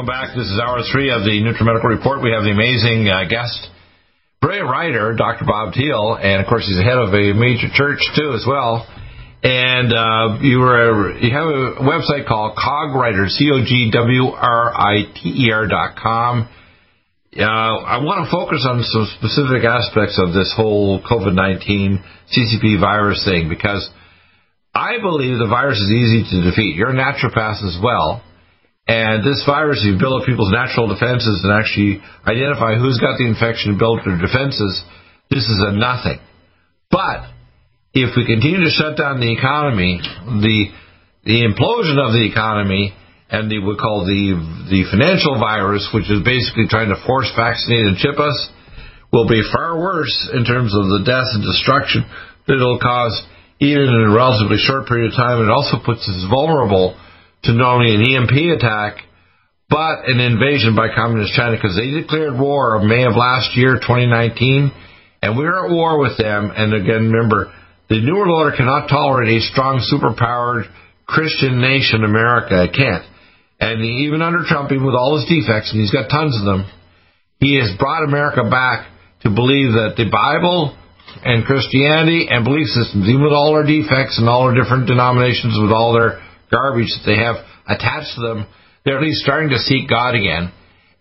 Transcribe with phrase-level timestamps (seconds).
[0.00, 0.34] Welcome back.
[0.34, 2.24] This is hour three of the NutriMedical Report.
[2.24, 3.68] We have the amazing uh, guest,
[4.40, 5.44] brilliant writer, Dr.
[5.44, 8.88] Bob Thiel, and of course he's the head of a major church too as well.
[9.44, 14.72] And uh, you were you have a website called Cogwriter, C O G W R
[14.72, 16.48] I T E R dot com.
[17.36, 22.00] Uh, I want to focus on some specific aspects of this whole COVID nineteen
[22.32, 23.84] CCP virus thing because
[24.72, 26.72] I believe the virus is easy to defeat.
[26.72, 28.24] You're a naturopath as well.
[28.90, 33.30] And this virus, you build up people's natural defenses and actually identify who's got the
[33.30, 34.82] infection and build their defenses.
[35.30, 36.18] This is a nothing.
[36.90, 37.30] But
[37.94, 40.02] if we continue to shut down the economy,
[40.42, 40.74] the
[41.22, 42.90] the implosion of the economy
[43.30, 44.34] and the we call the
[44.66, 48.34] the financial virus, which is basically trying to force vaccinate and chip us,
[49.14, 52.02] will be far worse in terms of the death and destruction
[52.50, 53.14] that it'll cause,
[53.62, 55.38] even in a relatively short period of time.
[55.38, 56.98] It also puts us vulnerable
[57.44, 59.04] to not only an EMP attack,
[59.68, 63.74] but an invasion by Communist China because they declared war of May of last year,
[63.76, 64.72] 2019,
[65.22, 66.50] and we're at war with them.
[66.50, 67.52] And again, remember,
[67.88, 70.66] the New World Order cannot tolerate a strong, superpowered
[71.06, 72.64] Christian nation, America.
[72.64, 73.04] It can't.
[73.60, 76.66] And even under Trump, even with all his defects, and he's got tons of them,
[77.38, 78.88] he has brought America back
[79.22, 80.74] to believe that the Bible
[81.22, 85.58] and Christianity and belief systems, even with all our defects and all our different denominations,
[85.60, 88.46] with all their garbage that they have attached to them,
[88.84, 90.52] they're at least starting to seek God again.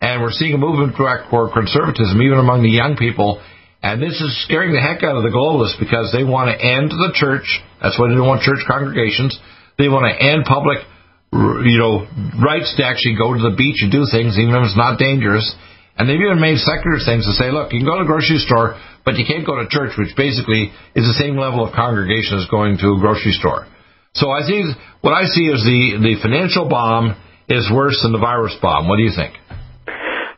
[0.02, 3.42] And we're seeing a movement toward conservatism, even among the young people.
[3.84, 6.92] And this is scaring the heck out of the globalists because they want to end
[6.92, 7.48] the church.
[7.82, 9.36] That's why they don't want church congregations.
[9.80, 10.84] They want to end public,
[11.32, 12.08] you know,
[12.40, 15.48] rights to actually go to the beach and do things, even if it's not dangerous.
[15.96, 18.40] And they've even made secular things to say, look, you can go to the grocery
[18.40, 22.40] store, but you can't go to church, which basically is the same level of congregation
[22.40, 23.68] as going to a grocery store.
[24.14, 27.16] So I think what I see is the, the financial bomb
[27.48, 28.88] is worse than the virus bomb.
[28.88, 29.36] What do you think?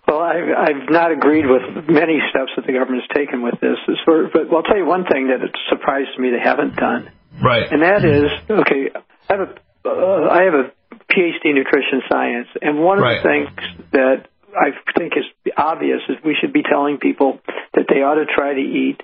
[0.07, 3.79] Well, I've, I've not agreed with many steps that the government has taken with this.
[4.05, 7.11] But I'll tell you one thing that it surprised me they haven't done.
[7.41, 7.71] Right.
[7.71, 8.91] And that is, okay,
[9.29, 9.51] I have a,
[9.87, 10.65] uh, I have a
[11.11, 13.23] PhD in nutrition science, and one of right.
[13.23, 13.49] the things
[13.91, 15.23] that I think is
[15.57, 17.39] obvious is we should be telling people
[17.73, 19.01] that they ought to try to eat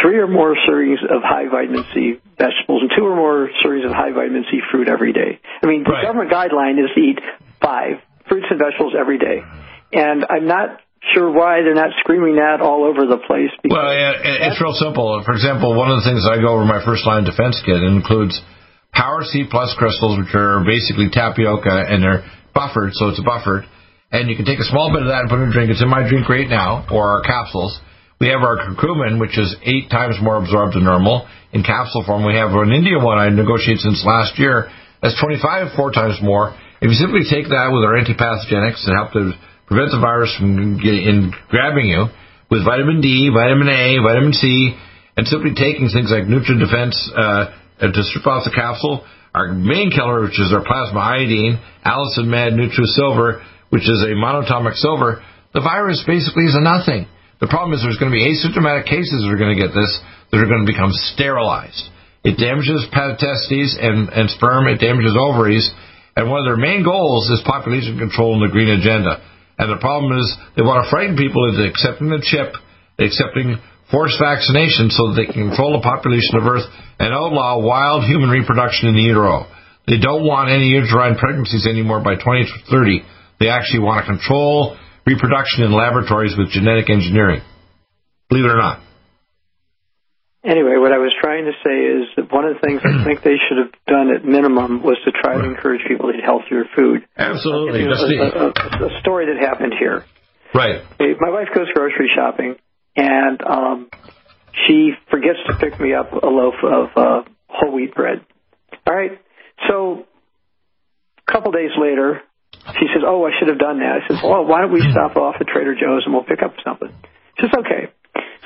[0.00, 3.92] three or more servings of high vitamin C vegetables and two or more servings of
[3.92, 5.40] high vitamin C fruit every day.
[5.62, 6.04] I mean, the right.
[6.04, 7.20] government guideline is to eat
[7.60, 9.42] five fruits and vegetables every day.
[9.92, 10.80] And I'm not
[11.12, 13.50] sure why they're not screaming that all over the place.
[13.66, 15.20] Well, yeah, it's real simple.
[15.26, 18.40] For example, one of the things I go over my first line defense kit includes
[18.92, 22.24] Power C Plus crystals, which are basically tapioca, and they're
[22.54, 23.64] buffered, so it's a buffered.
[24.12, 25.70] And you can take a small bit of that and put it in a drink.
[25.72, 27.80] It's in my drink right now, or our capsules.
[28.22, 32.22] We have our curcumin, which is eight times more absorbed than normal in capsule form.
[32.22, 34.70] We have an Indian one I negotiated since last year.
[35.02, 36.54] That's 25, four times more.
[36.78, 39.34] If you simply take that with our antipathogenics and help to
[39.66, 42.14] prevent the virus from in grabbing you
[42.46, 44.70] with vitamin D, vitamin A, vitamin C,
[45.18, 47.50] and simply taking things like Nutra Defense uh,
[47.82, 49.02] to strip off the capsule,
[49.34, 53.42] our main killer, which is our plasma iodine, Allicin Med Nutra Silver,
[53.74, 57.10] which is a monatomic silver, the virus basically is a nothing.
[57.42, 59.90] The problem is there's going to be asymptomatic cases that are going to get this
[60.30, 61.90] that are going to become sterilized.
[62.22, 64.70] It damages testes and, and sperm.
[64.70, 65.66] It damages ovaries.
[66.14, 69.18] And one of their main goals is population control and the green agenda.
[69.58, 72.54] And the problem is they want to frighten people into accepting the chip,
[73.02, 73.58] accepting
[73.90, 76.70] forced vaccination so that they can control the population of Earth
[77.02, 79.50] and outlaw wild human reproduction in the utero.
[79.90, 83.02] They don't want any uterine pregnancies anymore by 2030.
[83.42, 87.42] They actually want to control reproduction in laboratories with genetic engineering.
[88.28, 88.80] Believe it or not.
[90.44, 93.22] Anyway, what I was trying to say is that one of the things I think
[93.22, 96.64] they should have done at minimum was to try to encourage people to eat healthier
[96.74, 97.06] food.
[97.16, 97.86] Absolutely.
[97.86, 100.04] Know, a, a, a, story that happened here.
[100.52, 100.82] Right.
[100.98, 102.56] My wife goes grocery shopping,
[102.96, 103.88] and um,
[104.66, 108.26] she forgets to pick me up a loaf of uh, whole wheat bread.
[108.84, 109.20] All right.
[109.68, 110.06] So
[111.26, 112.20] a couple days later,
[112.78, 115.16] she says, "Oh, I should have done that." I says, "Well, why don't we stop
[115.16, 116.92] off at Trader Joe's and we'll pick up something?"
[117.38, 117.92] She says, "Okay."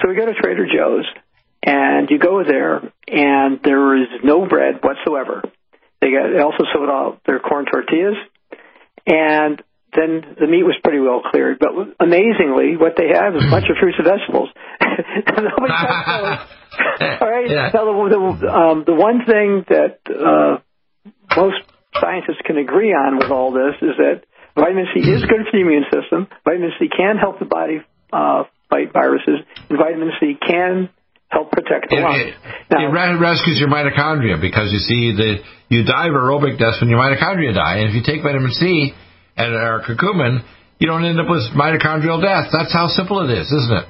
[0.01, 1.07] So we go to Trader Joe's,
[1.63, 5.43] and you go there, and there is no bread whatsoever.
[6.01, 8.17] They got they also sold out their corn tortillas,
[9.07, 9.63] and
[9.95, 11.59] then the meat was pretty well cleared.
[11.59, 14.51] But amazingly, what they have is a bunch of fruits and vegetables.
[14.81, 15.73] Nobody.
[17.21, 17.49] All right.
[17.49, 17.71] Yeah.
[17.73, 20.61] Now, the the, um, the one thing that uh,
[21.37, 21.57] most
[21.95, 24.25] scientists can agree on with all this is that
[24.55, 26.27] vitamin C is good for the immune system.
[26.45, 27.81] Vitamin C can help the body
[28.13, 30.89] uh, fight viruses, and vitamin C can
[31.29, 32.23] help protect the It, lungs.
[32.23, 32.35] it,
[32.71, 35.37] Now- it rescues your mitochondria because you see that
[35.69, 38.95] you die of aerobic death when your mitochondria die, and if you take vitamin C
[39.37, 40.43] and or curcumin,
[40.79, 42.53] you don't end up with mitochondrial death.
[42.53, 43.87] That's how simple it is, isn't it?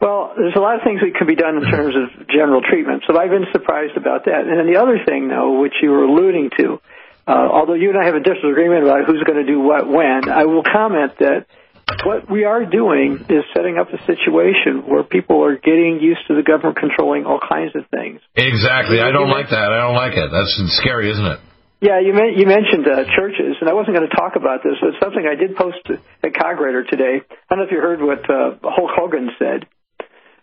[0.00, 3.04] Well, there's a lot of things that can be done in terms of general treatment.
[3.06, 4.42] So I've been surprised about that.
[4.48, 6.80] And then the other thing, though, which you were alluding to,
[7.26, 10.28] uh, although you and I have a disagreement about who's going to do what when,
[10.28, 11.46] I will comment that
[12.04, 16.34] what we are doing is setting up a situation where people are getting used to
[16.34, 18.20] the government controlling all kinds of things.
[18.34, 19.00] Exactly.
[19.00, 19.70] I don't like that.
[19.70, 20.30] I don't like it.
[20.30, 21.38] That's scary, isn't it?
[21.82, 24.78] Yeah, you, men- you mentioned uh, churches, and I wasn't going to talk about this,
[24.78, 27.18] but it's something I did post at Cogwriter today.
[27.26, 29.66] I don't know if you heard what uh, Hulk Hogan said,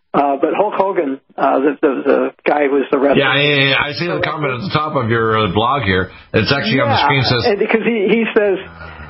[0.09, 3.21] uh, but Hulk Hogan, uh, the, the the guy who was the wrestler.
[3.21, 3.87] Yeah, yeah, yeah.
[3.87, 6.09] I see the comment at the top of your uh, blog here.
[6.33, 7.21] It's actually on the screen.
[7.29, 8.57] Says and because he he says,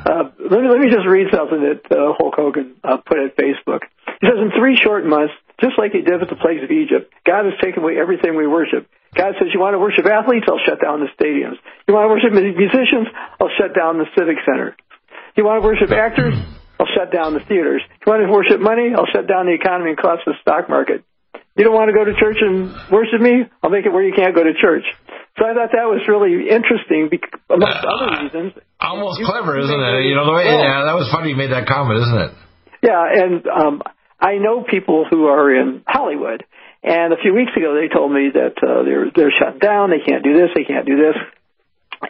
[0.03, 3.39] uh, let me let me just read something that uh, Hulk Hogan uh, put at
[3.39, 3.87] Facebook.
[4.19, 5.31] He says, in three short months,
[5.63, 8.47] just like he did with the plagues of Egypt, God has taken away everything we
[8.47, 8.83] worship.
[9.15, 10.51] God says, you want to worship athletes?
[10.51, 11.55] I'll shut down the stadiums.
[11.87, 13.07] You want to worship musicians?
[13.39, 14.75] I'll shut down the civic center.
[15.39, 16.35] You want to worship actors?
[16.79, 17.81] I'll shut down the theaters.
[17.85, 18.93] If You want to worship money?
[18.95, 21.03] I'll shut down the economy and collapse the stock market.
[21.57, 23.43] You don't want to go to church and worship me?
[23.61, 24.85] I'll make it where you can't go to church.
[25.37, 28.53] So I thought that was really interesting, bec- amongst Uh, other reasons.
[28.79, 30.05] almost You- clever, isn't it?
[30.07, 31.31] You know, the way, yeah, that was funny.
[31.31, 32.31] You made that comment, isn't it?
[32.81, 33.81] Yeah, and um,
[34.19, 36.45] I know people who are in Hollywood,
[36.83, 39.89] and a few weeks ago they told me that uh, they're they're shut down.
[39.91, 40.49] They can't do this.
[40.55, 41.15] They can't do this.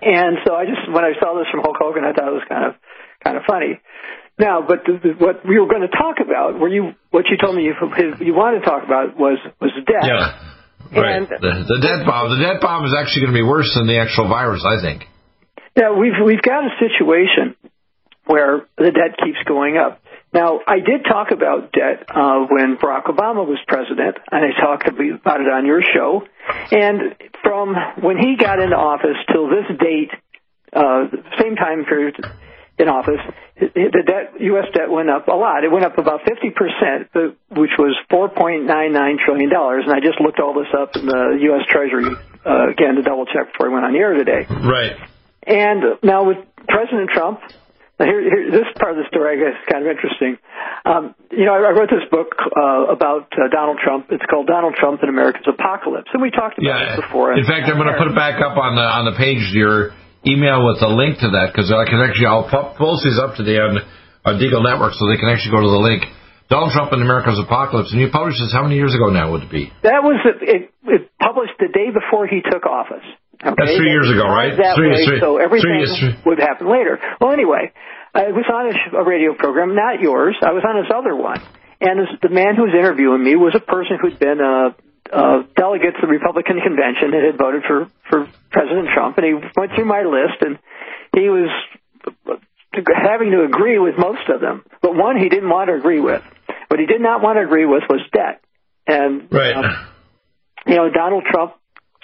[0.02, 2.46] And so I just when I saw this from Hulk Hogan, I thought it was
[2.48, 2.76] kind of
[3.24, 3.82] kind of funny.
[4.40, 7.36] Now, but the, the, what we were going to talk about, where you what you
[7.36, 7.76] told me you
[8.24, 10.08] you wanted to talk about was was death.
[10.08, 10.96] Yeah.
[10.96, 11.18] Right.
[11.18, 12.32] And- the, the death bomb.
[12.32, 15.04] The death bomb is actually going to be worse than the actual virus, I think.
[15.76, 17.60] Yeah, we've we've got a situation
[18.26, 20.02] where the debt keeps going up.
[20.32, 24.88] Now, I did talk about debt uh, when Barack Obama was president, and I talked
[24.88, 26.22] about it on your show.
[26.72, 30.12] And from when he got into office till this date,
[30.72, 31.10] uh,
[31.42, 32.16] same time period
[32.80, 33.20] in office,
[33.60, 34.66] the debt, U.S.
[34.74, 35.64] debt went up a lot.
[35.64, 37.12] It went up about 50 percent,
[37.52, 39.84] which was 4.99 trillion dollars.
[39.86, 41.68] And I just looked all this up in the U.S.
[41.70, 42.08] Treasury
[42.46, 44.48] uh, again to double check before I went on the air today.
[44.48, 44.96] Right.
[45.46, 46.38] And now with
[46.68, 47.42] President Trump,
[48.00, 50.38] here, here, this part of the story I guess is kind of interesting.
[50.86, 54.08] Um, you know, I, I wrote this book uh, about uh, Donald Trump.
[54.12, 56.94] It's called Donald Trump and America's Apocalypse, and we talked about Yeah.
[56.96, 57.36] it before.
[57.36, 59.92] In fact, I'm going to put it back up on the on the page your
[60.28, 63.36] email with a link to that because I can actually I'll po- post these up
[63.36, 63.80] today on
[64.26, 66.04] on Deagle Network so they can actually go to the link.
[66.50, 69.44] Donald Trump and America's Apocalypse, and you published this how many years ago now would
[69.46, 69.70] it be?
[69.86, 73.06] That was it, it published the day before he took office.
[73.40, 73.54] Okay?
[73.56, 74.58] That's three years ago, right?
[74.58, 77.00] That Three- way, three- so everything three three- would happen later.
[77.22, 77.72] Well, anyway,
[78.18, 80.36] I was on a, radio program, not yours.
[80.42, 81.40] I was on this other one,
[81.80, 84.74] and the man who was interviewing me was a person who'd been a,
[85.12, 89.34] a delegate to the Republican convention that had voted for for President Trump, and he
[89.34, 90.60] went through my list, and
[91.14, 91.50] he was
[92.74, 96.22] having to agree with most of them, but one he didn't want to agree with.
[96.68, 98.42] What he did not want to agree with was debt,
[98.88, 99.56] and Right.
[99.56, 99.66] um,
[100.68, 101.54] you know, Donald Trump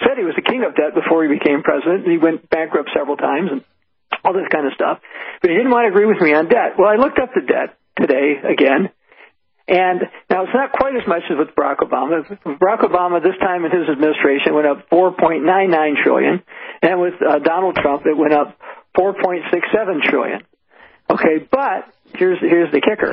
[0.00, 2.90] said he was the king of debt before he became president, and he went bankrupt
[2.94, 3.64] several times and
[4.24, 4.98] all this kind of stuff.
[5.40, 6.74] But he didn't want to agree with me on debt.
[6.78, 8.90] Well, I looked up the debt today again,
[9.68, 12.22] and now it's not quite as much as with Barack Obama.
[12.44, 16.42] Barack Obama, this time in his administration, went up 4.99 trillion,
[16.82, 18.58] and with uh, Donald Trump, it went up
[18.96, 20.40] 4.67 trillion.
[21.10, 23.12] Okay, but here's here's the kicker.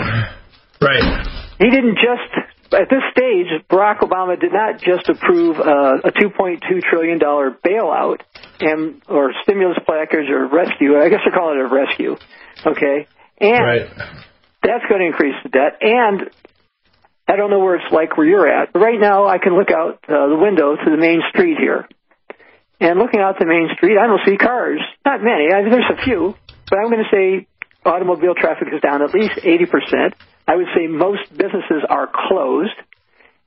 [0.81, 1.27] Right.
[1.60, 2.33] He didn't just
[2.74, 8.22] at this stage, Barack Obama did not just approve uh, a 2.2 trillion dollar bailout
[8.60, 10.98] and or stimulus package or rescue.
[10.98, 12.15] I guess they're calling it a rescue.
[12.65, 13.07] Okay,
[13.39, 13.89] and Right.
[14.63, 15.77] That's going to increase the debt.
[15.82, 16.32] And
[17.27, 19.72] I don't know where it's like where you're at, but right now I can look
[19.72, 21.88] out uh, the window to the main street here.
[22.79, 24.82] And looking out the main street, I don't see cars.
[25.05, 25.53] Not many.
[25.53, 26.36] I mean, there's a few,
[26.70, 27.48] but I'm going to say
[27.86, 30.13] automobile traffic is down at least 80%.
[30.48, 32.75] I would say most businesses are closed.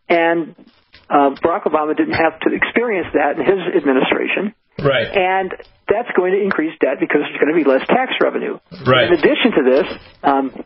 [0.08, 0.54] And
[1.10, 4.54] uh, Barack Obama didn't have to experience that in his administration.
[4.78, 5.08] Right.
[5.08, 5.52] And
[5.88, 8.58] that's going to increase debt because there's going to be less tax revenue.
[8.86, 9.08] Right.
[9.08, 9.86] In addition to this,
[10.22, 10.64] um,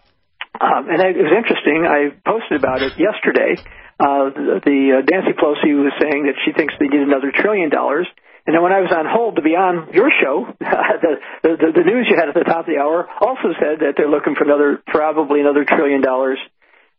[0.58, 3.60] um, and it was interesting, I posted about it yesterday.
[4.00, 7.68] Uh, the, the uh, Nancy Pelosi was saying that she thinks they need another trillion
[7.68, 8.08] dollars,
[8.46, 11.84] And then when I was on hold to be on your show, the, the, the
[11.84, 14.44] news you had at the top of the hour also said that they're looking for
[14.44, 16.38] another, probably another trillion dollars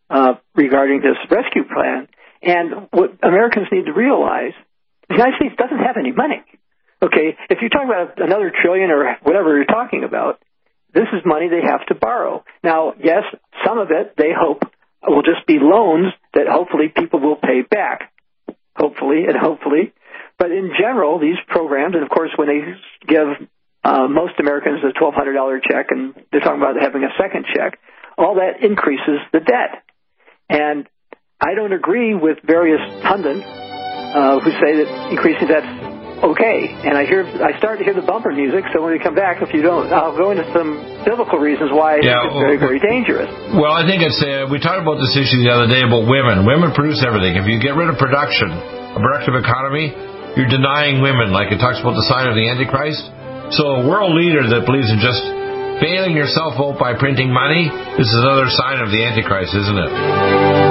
[0.10, 2.08] uh, regarding this rescue plan.
[2.44, 4.54] And what Americans need to realize,
[5.10, 6.44] the United States doesn't have any money.
[7.02, 10.40] Okay, if you're talking about another trillion or whatever you're talking about,
[10.94, 12.44] this is money they have to borrow.
[12.64, 13.24] Now, yes,
[13.66, 14.64] some of it they hope
[15.06, 18.12] will just be loans that hopefully people will pay back.
[18.76, 19.94] Hopefully and hopefully.
[20.38, 22.62] But in general, these programs, and of course, when they
[23.08, 23.48] give
[23.84, 27.80] uh, most Americans a $1,200 check and they're talking about having a second check,
[28.18, 29.84] all that increases the debt.
[30.50, 30.88] And
[31.40, 35.81] I don't agree with various pundits uh, who say that increasing debt's
[36.22, 36.70] okay.
[36.86, 38.66] And I hear, I start to hear the bumper music.
[38.74, 41.98] So when we come back, if you don't, I'll go into some biblical reasons why
[42.02, 43.30] yeah, it's very, very dangerous.
[43.58, 44.20] Well, I think it's.
[44.22, 46.46] Uh, we talked about this issue the other day about women.
[46.46, 47.36] Women produce everything.
[47.38, 49.92] If you get rid of production, a productive economy,
[50.38, 51.34] you're denying women.
[51.34, 53.04] Like it talks about the sign of the Antichrist.
[53.58, 55.20] So a world leader that believes in just
[55.84, 60.71] bailing yourself out by printing money, this is another sign of the Antichrist, isn't it?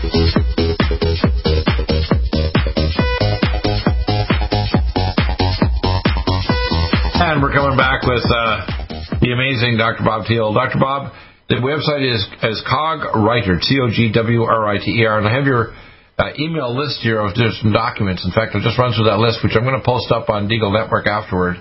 [0.00, 0.08] And
[7.42, 8.64] we're coming back with uh,
[9.20, 10.02] the amazing Dr.
[10.02, 10.54] Bob Thiel.
[10.54, 10.78] Dr.
[10.80, 11.12] Bob,
[11.50, 15.74] the website is, is CogWriter, C-O-G-W-R-I-T-E-R, and I have your
[16.16, 18.24] uh, email list here of just some documents.
[18.24, 20.48] In fact, I'll just run through that list, which I'm going to post up on
[20.48, 21.56] Deagle Network afterward.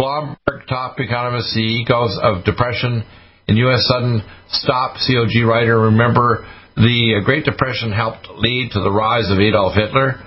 [0.00, 3.04] Bloomberg top economist, the egos of depression
[3.46, 3.86] in U.S.
[3.86, 5.78] sudden stop, COG writer.
[5.78, 6.44] Remember
[6.78, 10.22] the Great Depression helped lead to the rise of Adolf Hitler.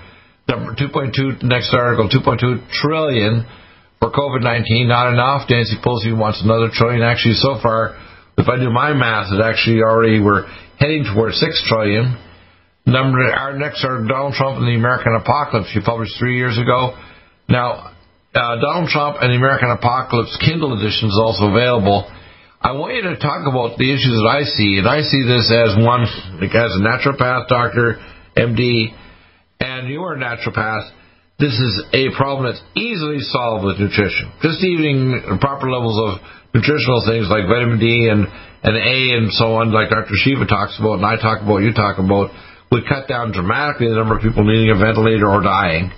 [0.46, 3.46] Number 2.2, next article, 2.2 trillion
[3.98, 4.84] for COVID-19.
[4.84, 5.48] Not enough.
[5.48, 7.00] Nancy Pelosi wants another trillion.
[7.00, 7.96] Actually, so far,
[8.36, 10.44] if I do my math, it actually already we're
[10.78, 12.20] heading towards 6 trillion.
[12.84, 15.72] Number our next are Donald Trump and the American Apocalypse.
[15.74, 16.98] You published three years ago.
[17.48, 17.94] Now,
[18.34, 22.10] uh, Donald Trump and the American Apocalypse Kindle edition is also available.
[22.62, 25.50] I want you to talk about the issues that I see, and I see this
[25.50, 27.98] as one, as a naturopath, doctor,
[28.38, 28.94] MD,
[29.58, 30.86] and you are a naturopath.
[31.42, 34.30] This is a problem that's easily solved with nutrition.
[34.46, 36.22] Just eating proper levels of
[36.54, 40.14] nutritional things like vitamin D and, and A and so on, like Dr.
[40.22, 42.30] Shiva talks about, and I talk about, you talk about,
[42.70, 45.90] would cut down dramatically the number of people needing a ventilator or dying.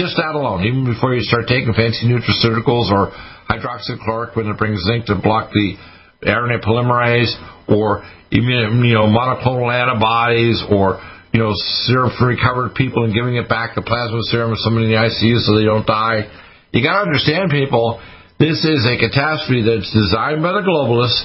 [0.00, 3.12] Just that alone, even before you start taking fancy nutraceuticals or
[3.52, 5.76] hydroxychloroquine that brings zinc to block the
[6.22, 7.32] RNA polymerase
[7.68, 11.00] or even, you know monoclonal antibodies or
[11.32, 11.52] you know
[11.86, 14.98] serum for recovered people and giving it back the plasma serum of somebody in the
[14.98, 16.24] ICU so they don't die.
[16.72, 18.00] You got to understand, people.
[18.38, 21.24] This is a catastrophe that's designed by the globalists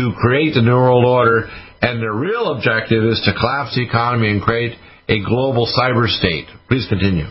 [0.00, 1.48] to create the New World Order,
[1.82, 4.72] and their real objective is to collapse the economy and create
[5.08, 6.46] a global cyber state.
[6.68, 7.26] Please continue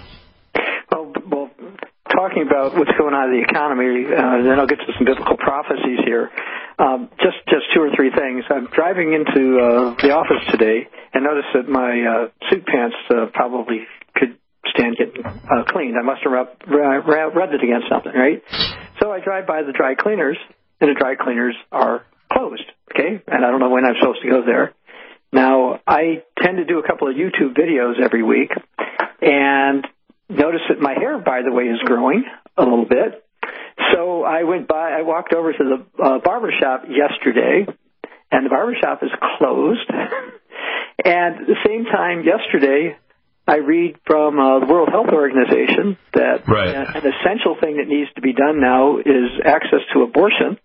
[0.92, 1.14] Well,
[2.10, 5.38] talking about what's going on in the economy, uh, then I'll get to some biblical
[5.38, 6.30] prophecies here.
[6.80, 8.46] Um, just just two or three things.
[8.50, 13.26] I'm driving into uh, the office today and noticed that my uh, suit pants uh,
[13.34, 15.96] probably could stand getting uh, cleaned.
[15.98, 18.44] I must have rubbed, rubbed it against something, right?
[19.02, 20.38] So I drive by the dry cleaners,
[20.80, 22.66] and the dry cleaners are closed.
[22.94, 24.74] Okay, and I don't know when I'm supposed to go there.
[25.34, 28.52] Now I tend to do a couple of YouTube videos every week,
[29.20, 29.84] and
[30.30, 32.26] Notice that my hair, by the way, is growing
[32.58, 33.24] a little bit.
[33.94, 37.66] So I went by, I walked over to the uh, barber shop yesterday,
[38.32, 39.90] and the barber shop is closed.
[41.06, 42.98] and at the same time, yesterday,
[43.48, 46.76] I read from uh, the World Health Organization that right.
[46.76, 50.60] an essential thing that needs to be done now is access to abortion.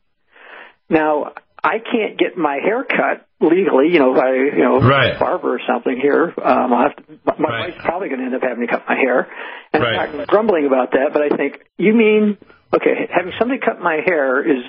[0.89, 5.15] Now, I can't get my hair cut legally, you know, by you know right.
[5.15, 6.35] a barber or something here.
[6.37, 7.71] Um, I'll have to, my right.
[7.71, 9.29] wife's probably going to end up having to cut my hair,
[9.73, 10.09] and right.
[10.09, 11.11] I'm not grumbling about that.
[11.13, 12.37] But I think you mean
[12.75, 14.65] okay, having somebody cut my hair is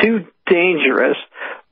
[0.00, 1.16] too dangerous,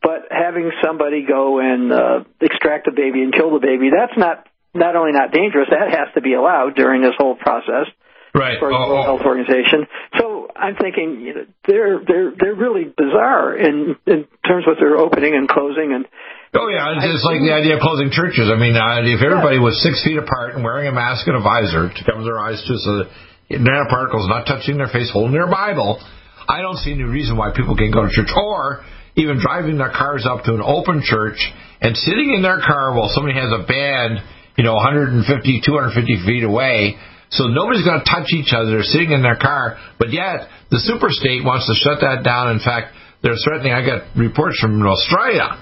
[0.03, 4.47] but having somebody go and uh, extract the baby and kill the baby, that's not
[4.75, 7.90] not only not dangerous, that has to be allowed during this whole process
[8.35, 8.59] right.
[8.59, 9.16] for the oh, World oh.
[9.16, 9.87] Health Organization.
[10.19, 14.79] So I'm thinking you know, they're they're they're really bizarre in in terms of what
[14.79, 16.07] they're opening and closing and.
[16.51, 18.51] Oh yeah, it's just like the idea of closing churches.
[18.51, 21.40] I mean, uh, if everybody was six feet apart and wearing a mask and a
[21.40, 23.09] visor to cover their eyes too, so that
[23.51, 26.01] nanoparticles not touching their face, holding their Bible,
[26.49, 28.85] I don't see any reason why people can't go to church or
[29.17, 31.39] even driving their cars up to an open church
[31.81, 34.23] and sitting in their car while somebody has a band,
[34.57, 35.27] you know, 150,
[35.65, 36.97] 250 feet away,
[37.31, 38.83] so nobody's going to touch each other.
[38.83, 42.51] Sitting in their car, but yet the super state wants to shut that down.
[42.51, 43.73] In fact, they're threatening.
[43.73, 45.55] I got reports from Australia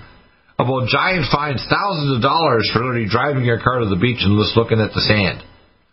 [0.58, 4.40] about giant fines, thousands of dollars for literally driving your car to the beach and
[4.40, 5.44] just looking at the sand.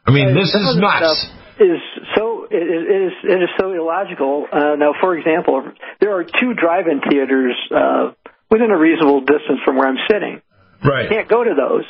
[0.07, 1.27] I mean, this is nuts.
[1.57, 1.79] Is
[2.15, 4.45] so it is it is so illogical.
[4.51, 5.63] Uh, now, for example,
[6.01, 8.11] there are two drive-in theaters uh,
[8.51, 10.41] within a reasonable distance from where I'm sitting.
[10.83, 11.05] Right.
[11.05, 11.85] I can't go to those.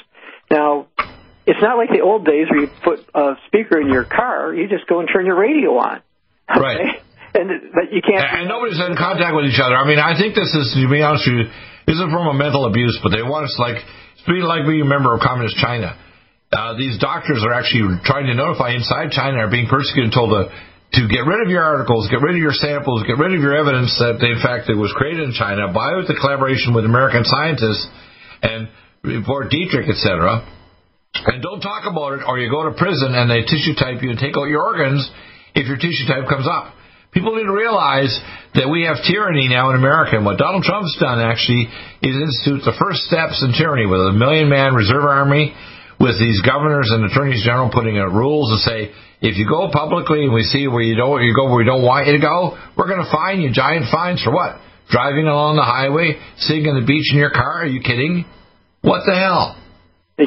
[0.51, 0.87] Now,
[1.47, 4.53] it's not like the old days where you put a speaker in your car.
[4.53, 6.01] You just go and turn your radio on.
[6.45, 6.61] Okay?
[6.61, 7.01] Right.
[7.33, 8.21] And but you can't.
[8.21, 9.73] And, and nobody's in contact with each other.
[9.73, 11.45] I mean, I think this is, to be honest with you,
[11.89, 12.95] this is from a mental abuse.
[13.01, 13.81] But they want us like,
[14.29, 15.97] pretty like being a member of communist China.
[16.55, 20.31] Uh, these doctors are actually trying to notify inside China are being persecuted and told
[20.31, 20.47] to
[20.95, 23.51] to get rid of your articles, get rid of your samples, get rid of your
[23.51, 27.27] evidence that they, in fact it was created in China by the collaboration with American
[27.27, 27.83] scientists
[28.39, 28.71] and
[29.03, 30.47] report Dietrich, etc.
[31.27, 34.15] And don't talk about it, or you go to prison and they tissue type you
[34.15, 35.03] and take out your organs
[35.51, 36.71] if your tissue type comes up.
[37.11, 38.11] People need to realize
[38.55, 41.67] that we have tyranny now in America, and what Donald Trump's done actually
[42.03, 45.51] is institute the first steps in tyranny with a million man reserve army,
[45.99, 50.23] with these governors and attorneys general putting out rules to say if you go publicly
[50.23, 52.57] and we see where you don't you go where we don't want you to go,
[52.77, 54.59] we're going to fine you giant fines for what?
[54.89, 57.63] Driving along the highway, sitting on the beach in your car?
[57.63, 58.25] Are you kidding?
[58.81, 59.57] What the hell?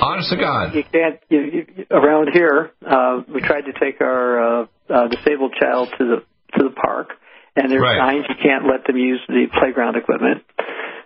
[0.02, 0.74] Honest to God.
[0.74, 1.20] You can't.
[1.30, 6.04] You, you, around here, uh, we tried to take our uh, uh, disabled child to
[6.04, 6.16] the
[6.58, 7.10] to the park,
[7.56, 7.98] and there's Right.
[7.98, 10.42] signs you can't let them use the playground equipment.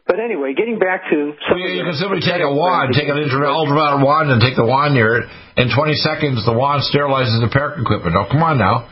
[0.07, 3.07] But anyway, getting back to some Well, you, you can simply take a wand, take
[3.07, 5.25] an ultraviolet wand, and take the wand near it.
[5.57, 8.19] In 20 seconds, the wand sterilizes the park equipment.
[8.19, 8.91] Oh, come on now.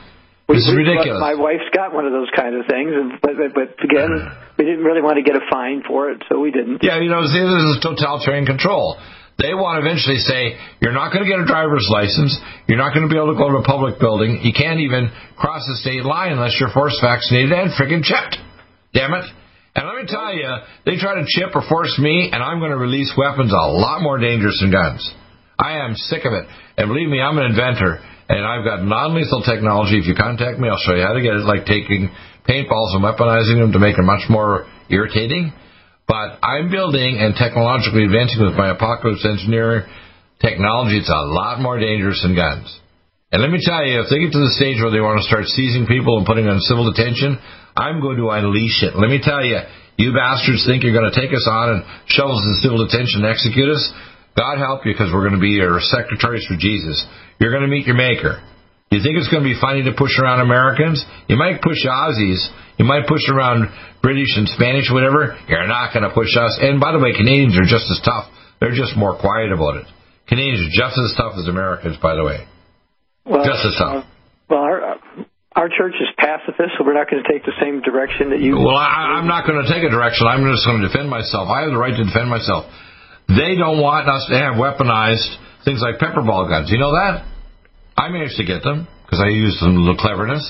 [0.50, 1.22] This is ridiculous.
[1.22, 4.54] My wife's got one of those kind of things, and, but, but, but again, uh-huh.
[4.58, 6.82] we didn't really want to get a fine for it, so we didn't.
[6.82, 8.98] Yeah, you know, see, this is totalitarian control.
[9.38, 12.36] They want to eventually say, you're not going to get a driver's license.
[12.68, 14.42] You're not going to be able to go to a public building.
[14.42, 18.36] You can't even cross the state line unless you're force vaccinated and friggin' checked.
[18.92, 19.24] Damn it.
[19.74, 20.50] And let me tell you,
[20.84, 24.02] they try to chip or force me, and I'm going to release weapons a lot
[24.02, 25.02] more dangerous than guns.
[25.58, 26.46] I am sick of it.
[26.76, 29.98] And believe me, I'm an inventor, and I've got non-lethal technology.
[29.98, 31.46] If you contact me, I'll show you how to get it.
[31.46, 32.10] Like taking
[32.48, 35.52] paintballs and weaponizing them to make them much more irritating.
[36.08, 39.86] But I'm building and technologically advancing with my apocalypse engineering
[40.42, 40.98] technology.
[40.98, 42.66] It's a lot more dangerous than guns.
[43.30, 45.26] And let me tell you, if they get to the stage where they want to
[45.30, 47.38] start seizing people and putting them in civil detention,
[47.80, 48.92] I'm going to unleash it.
[48.92, 49.56] Let me tell you,
[49.96, 53.24] you bastards think you're going to take us on and shove us in civil detention
[53.24, 53.80] and execute us?
[54.36, 57.00] God help you because we're going to be your secretaries for Jesus.
[57.40, 58.44] You're going to meet your maker.
[58.90, 61.04] You think it's going to be funny to push around Americans?
[61.28, 62.42] You might push Aussies.
[62.76, 63.68] You might push around
[64.02, 65.38] British and Spanish, whatever.
[65.48, 66.58] You're not going to push us.
[66.60, 68.28] And by the way, Canadians are just as tough.
[68.60, 69.86] They're just more quiet about it.
[70.28, 72.46] Canadians are just as tough as Americans, by the way.
[73.24, 74.04] Well, just as tough.
[74.04, 74.08] Uh,
[74.48, 74.96] well, our,
[75.56, 78.54] our church is pacifist, so we're not going to take the same direction that you.
[78.54, 80.26] Well, I, I'm not going to take a direction.
[80.30, 81.50] I'm just going to defend myself.
[81.50, 82.70] I have the right to defend myself.
[83.26, 85.26] They don't want us to have weaponized
[85.66, 86.70] things like pepper ball guns.
[86.70, 87.26] You know that?
[87.98, 90.42] I managed to get them because I used some little cleverness.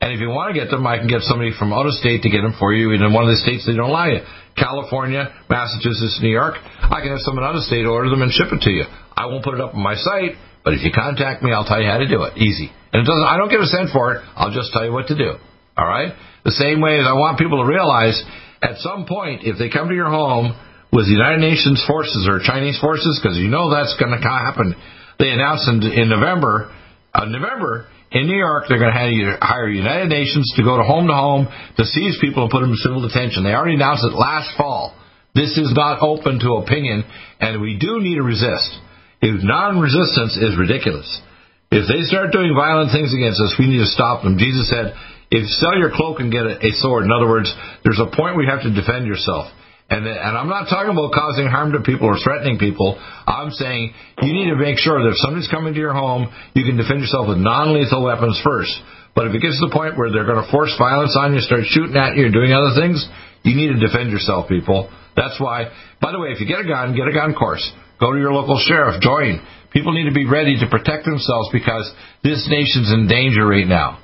[0.00, 2.22] And if you want to get them, I can get somebody from out of state
[2.22, 2.92] to get them for you.
[2.94, 4.22] In one of the states they don't allow you,
[4.54, 8.52] California, Massachusetts, New York, I can have someone out of state order them and ship
[8.52, 8.84] it to you.
[9.16, 11.80] I won't put it up on my site, but if you contact me, I'll tell
[11.80, 12.38] you how to do it.
[12.40, 12.72] Easy.
[12.92, 14.24] And it doesn't, I don't get a cent for it.
[14.34, 15.36] I'll just tell you what to do.
[15.76, 16.16] All right?
[16.44, 18.16] The same way as I want people to realize
[18.62, 20.56] at some point, if they come to your home
[20.90, 24.74] with United Nations forces or Chinese forces, because you know that's going to happen,
[25.18, 26.72] they announced in, in November,
[27.12, 31.08] uh, November, in New York, they're going to hire United Nations to go to home
[31.08, 33.42] to home to seize people and put them in civil detention.
[33.42, 34.94] They already announced it last fall.
[35.34, 37.02] This is not open to opinion,
[37.40, 38.78] and we do need to resist.
[39.24, 41.08] If non-resistance is ridiculous.
[41.72, 44.36] If they start doing violent things against us, we need to stop them.
[44.36, 44.92] Jesus said,
[45.32, 47.08] if sell your cloak and get a, sword.
[47.08, 47.48] In other words,
[47.82, 49.48] there's a point where you have to defend yourself.
[49.88, 53.00] And, and I'm not talking about causing harm to people or threatening people.
[53.00, 56.64] I'm saying you need to make sure that if somebody's coming to your home, you
[56.68, 58.72] can defend yourself with non-lethal weapons first.
[59.16, 61.40] But if it gets to the point where they're going to force violence on you,
[61.40, 63.00] start shooting at you, or doing other things,
[63.40, 64.92] you need to defend yourself, people.
[65.16, 65.72] That's why.
[66.00, 67.64] By the way, if you get a gun, get a gun course.
[68.04, 69.00] Go to your local sheriff.
[69.00, 69.40] Join.
[69.72, 71.88] People need to be ready to protect themselves because
[72.22, 73.96] this nation's in danger right now.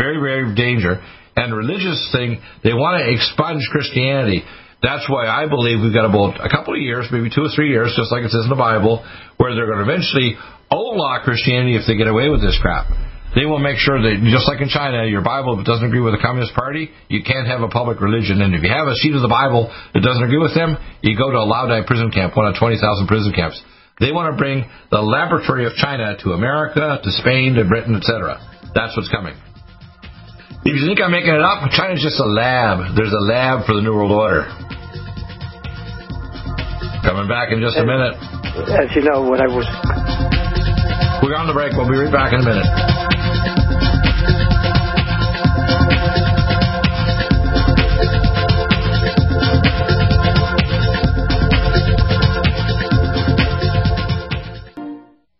[0.00, 1.04] Very, very danger.
[1.36, 4.48] And religious thing, they want to expunge Christianity.
[4.80, 7.68] That's why I believe we've got about a couple of years, maybe two or three
[7.68, 9.04] years, just like it says in the Bible,
[9.36, 10.40] where they're going to eventually
[10.72, 12.88] outlaw Christianity if they get away with this crap.
[13.34, 15.98] They will make sure that, just like in China, your Bible, if it doesn't agree
[15.98, 18.38] with the Communist Party, you can't have a public religion.
[18.38, 21.18] And if you have a sheet of the Bible that doesn't agree with them, you
[21.18, 22.78] go to a Laogai prison camp, one of 20,000
[23.10, 23.58] prison camps.
[23.98, 28.38] They want to bring the laboratory of China to America, to Spain, to Britain, etc.
[28.70, 29.34] That's what's coming.
[30.62, 32.94] If you think I'm making it up, China's just a lab.
[32.94, 34.46] There's a lab for the New World Order.
[37.02, 38.14] Coming back in just a minute.
[38.78, 39.66] As you know, when I was.
[41.22, 41.74] We're on the break.
[41.76, 43.03] We'll be right back in a minute.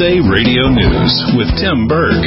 [0.00, 2.24] USA Radio News with Tim Berg.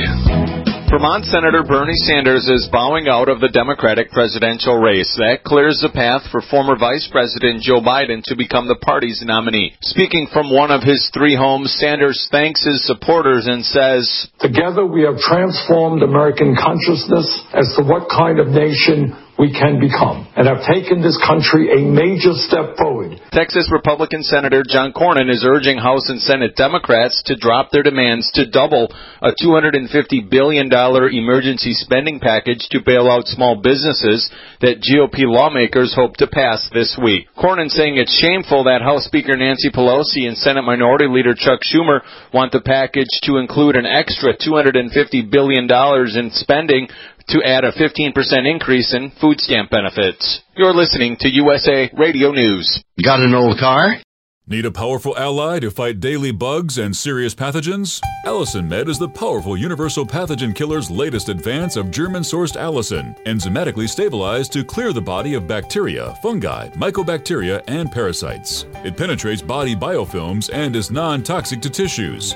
[0.94, 5.10] Vermont Senator Bernie Sanders is bowing out of the Democratic presidential race.
[5.18, 9.74] That clears the path for former Vice President Joe Biden to become the party's nominee.
[9.82, 15.02] Speaking from one of his three homes, Sanders thanks his supporters and says, Together we
[15.02, 17.26] have transformed American consciousness
[17.58, 21.84] as to what kind of nation we can become and have taken this country a
[21.84, 23.20] major step forward.
[23.36, 28.32] Texas Republican Senator John Cornyn is urging House and Senate Democrats to drop their demands
[28.40, 28.88] to double
[29.20, 29.84] a $250
[30.32, 36.64] billion emergency spending package to bail out small businesses that GOP lawmakers hope to pass
[36.74, 37.28] this week.
[37.36, 42.00] Cornyn saying it's shameful that House Speaker Nancy Pelosi and Senate Minority Leader Chuck Schumer
[42.34, 44.88] want the package to include an extra $250
[45.30, 46.88] billion in spending
[47.30, 48.14] to add a 15%
[48.50, 50.42] increase in food stamp benefits.
[50.56, 52.84] You're listening to USA Radio News.
[53.04, 53.98] Got an old car?
[54.46, 58.02] Need a powerful ally to fight daily bugs and serious pathogens?
[58.26, 63.88] Allicin Med is the powerful universal pathogen killer's latest advance of German sourced allicin, enzymatically
[63.88, 68.66] stabilized to clear the body of bacteria, fungi, mycobacteria, and parasites.
[68.84, 72.36] It penetrates body biofilms and is non toxic to tissues.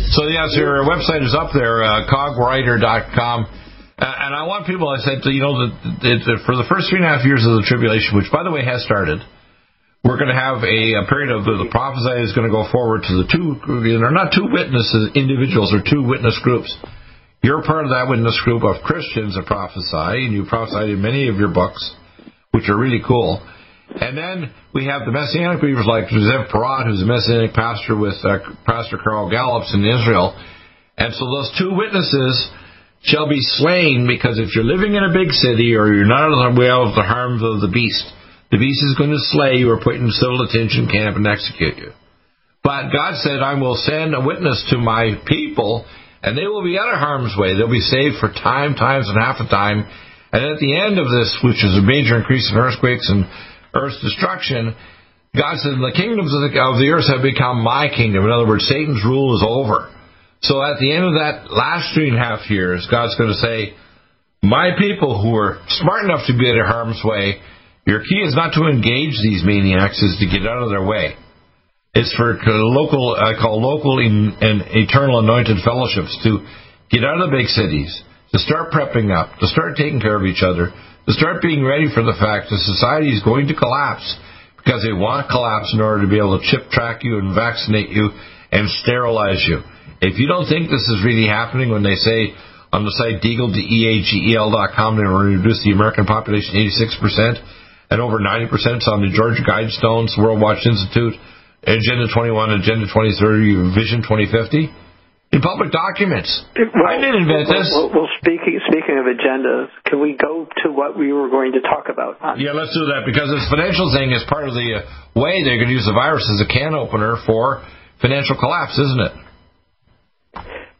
[0.09, 3.45] so, yes, your website is up there, uh, cogwriter.com.
[3.45, 3.49] Uh,
[4.01, 7.05] and I want people, I said, you know, that, that for the first three and
[7.05, 9.21] a half years of the tribulation, which, by the way, has started,
[10.03, 12.65] we're going to have a, a period of the, the prophecy is going to go
[12.73, 16.73] forward to the two, they're not two witnesses, individuals, or two witness groups.
[17.45, 21.29] You're part of that witness group of Christians that prophesy, and you prophesied in many
[21.29, 21.81] of your books,
[22.49, 23.41] which are really cool.
[23.93, 28.17] And then we have the Messianic believers like Joseph Porat, who's a Messianic pastor with
[28.25, 30.33] uh, Pastor Carl Gallups in Israel.
[30.97, 32.33] And so those two witnesses
[33.03, 36.77] shall be slain because if you're living in a big city or you're not aware
[36.77, 38.05] of the harms of the beast,
[38.51, 41.15] the beast is going to slay you or put you in a civil detention camp
[41.15, 41.95] and execute you.
[42.63, 45.87] But God said, I will send a witness to my people,
[46.21, 47.55] and they will be out of harm's way.
[47.55, 49.87] They'll be saved for time, times, and half a time.
[50.31, 53.25] And at the end of this, which is a major increase in earthquakes and
[53.73, 54.75] earth's destruction,
[55.33, 58.27] God said, the kingdoms of the, of the earth have become my kingdom.
[58.27, 59.89] In other words, Satan's rule is over.
[60.43, 63.39] So at the end of that last three and a half years, God's going to
[63.39, 63.73] say,
[64.43, 67.39] my people who are smart enough to be out of harm's way
[67.91, 71.19] your key is not to engage these maniacs, is to get out of their way.
[71.91, 74.31] It's for local, I call local and
[74.71, 76.39] eternal anointed fellowships to
[76.87, 77.91] get out of the big cities,
[78.31, 81.91] to start prepping up, to start taking care of each other, to start being ready
[81.91, 84.07] for the fact that society is going to collapse
[84.55, 87.91] because they want collapse in order to be able to chip track you and vaccinate
[87.91, 88.07] you
[88.55, 89.59] and sterilize you.
[89.99, 92.31] If you don't think this is really happening when they say
[92.71, 97.59] on the site Deagle, D-E-A-G-E-L.com, they will reduce the American population 86%,
[97.91, 98.47] and over 90%
[98.79, 101.19] is on the Georgia Guidestones, World Watch Institute,
[101.67, 104.71] Agenda 21, Agenda 2030, Vision 2050.
[105.31, 106.27] In public documents.
[106.59, 107.71] Well, I didn't invent well, this.
[107.71, 111.63] Well, well, speaking speaking of agendas, can we go to what we were going to
[111.63, 112.19] talk about?
[112.35, 115.55] Yeah, let's do that because this financial thing is part of the uh, way they're
[115.55, 117.63] going to use the virus as a can opener for
[118.03, 119.13] financial collapse, isn't it?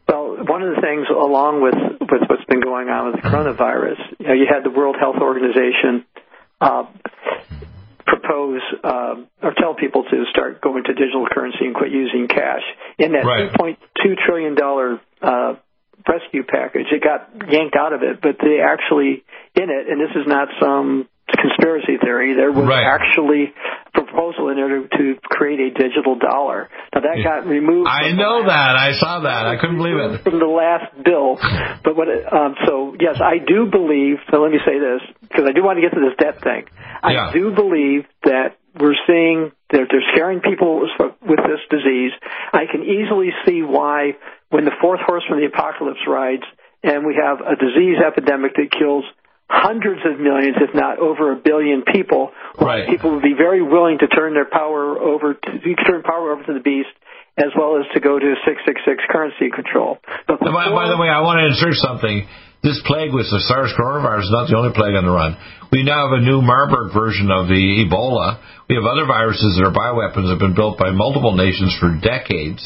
[0.04, 4.20] Well, one of the things, along with with what's been going on with the coronavirus,
[4.20, 6.04] you know, you had the World Health Organization
[6.62, 6.84] uh,
[8.06, 12.62] propose um, or tell people to start going to digital currency and quit using cash.
[12.98, 13.52] In that Right.
[13.52, 15.54] 2.2 trillion dollar uh,
[16.08, 20.14] rescue package, it got yanked out of it, but they actually in it, and this
[20.14, 22.34] is not some conspiracy theory.
[22.34, 22.84] There was Right.
[22.84, 23.52] actually
[23.86, 26.68] a proposal in there to, create a digital dollar.
[26.94, 27.88] Now that got removed.
[27.90, 28.76] I know that.
[28.76, 29.46] I saw that.
[29.46, 30.22] I couldn't believe it.
[30.22, 31.38] from the last bill.
[31.84, 32.08] But what?
[32.08, 34.18] it- Um, so yes, I do believe.
[34.30, 36.64] So let me say this because I do want to get to this debt thing.
[37.02, 37.30] I Yeah.
[37.32, 40.80] do believe that we're seeing that they're scaring people
[41.26, 42.12] with this disease.
[42.52, 44.16] I can easily see why
[44.50, 46.44] when the fourth horse from the apocalypse rides,
[46.84, 49.04] and we have a disease epidemic that kills
[49.50, 52.88] hundreds of millions, if not over a billion people, Right.
[52.88, 56.54] people would be very willing to turn their power over to turn power over to
[56.54, 56.92] the beast,
[57.36, 59.98] as well as to go to 666 currency control.
[60.26, 62.26] But By, by the way, I want to insert something.
[62.62, 65.36] This plague with the SARS coronavirus is not the only plague on the run.
[65.72, 68.38] We now have a new Marburg version of the Ebola.
[68.70, 71.90] We have other viruses that are bioweapons that have been built by multiple nations for
[71.98, 72.62] decades.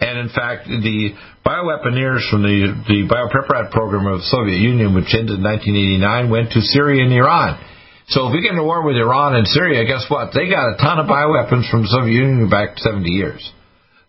[0.00, 5.08] And in fact, the bioweaponeers from the, the biopreparat program of the Soviet Union, which
[5.16, 7.56] ended in 1989, went to Syria and Iran.
[8.08, 10.30] So if we get into war with Iran and Syria, guess what?
[10.36, 13.40] They got a ton of bioweapons from the Soviet Union back 70 years.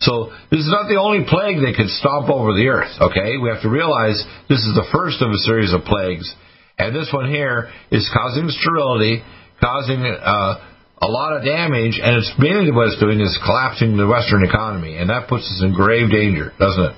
[0.01, 3.41] So this is not the only plague that could stomp over the earth, okay?
[3.41, 6.29] We have to realize this is the first of a series of plagues.
[6.77, 9.23] And this one here is causing sterility,
[9.59, 10.61] causing uh,
[11.01, 14.97] a lot of damage, and it's mainly what it's doing is collapsing the Western economy.
[14.97, 16.95] And that puts us in grave danger, doesn't it?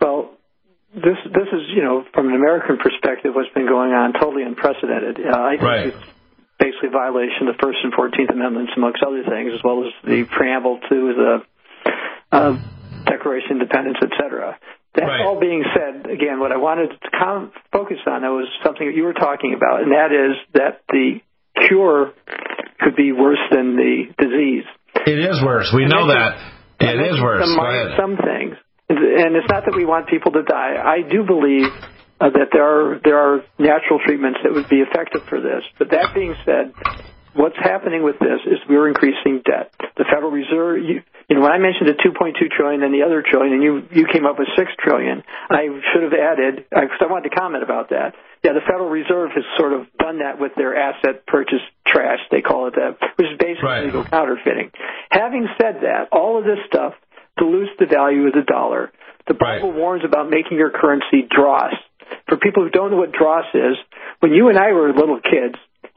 [0.00, 0.36] Well,
[0.94, 5.18] this this is you know from an American perspective, what's been going on totally unprecedented.
[5.24, 5.86] Uh, I think Right.
[5.88, 6.04] it's
[6.58, 9.92] basically a violation of the First and Fourteenth Amendments, amongst other things, as well as
[10.04, 11.32] the preamble to the
[12.32, 12.56] uh,
[13.06, 14.58] Declaration of Independence, etc.
[14.94, 15.22] That Right.
[15.26, 18.94] all being said, again, what I wanted to com- focus on though was something that
[18.94, 21.20] you were talking about, and that is that the
[21.68, 22.12] cure
[22.80, 24.64] could be worse than the disease.
[25.06, 25.72] It is worse.
[25.74, 26.52] We know that.
[26.80, 27.46] It is worse.
[27.96, 28.56] Some, some things,
[28.88, 30.74] and it's not that we want people to die.
[30.76, 31.70] I do believe
[32.20, 35.62] uh, that there are there are natural treatments that would be effective for this.
[35.78, 36.72] But that being said,
[37.34, 39.72] what's happening with this is we're increasing debt.
[39.96, 40.82] The Federal Reserve,
[41.28, 44.06] you, know, when I mentioned the 2.2 trillion and the other trillion, and you you
[44.12, 47.90] came up with six trillion, I should have added because I wanted to comment about
[47.90, 48.14] that.
[48.42, 52.42] Yeah, the Federal Reserve has sort of done that with their asset purchase trash, they
[52.42, 53.84] call it that, which is basically Right.
[53.84, 54.70] legal counterfeiting.
[55.10, 56.92] Having said that, all of this stuff
[57.38, 58.92] dilutes the value of the dollar.
[59.26, 61.72] The Bible warns about making your currency dross.
[62.28, 63.76] For people who don't know what dross is,
[64.20, 65.56] when you and I were little kids,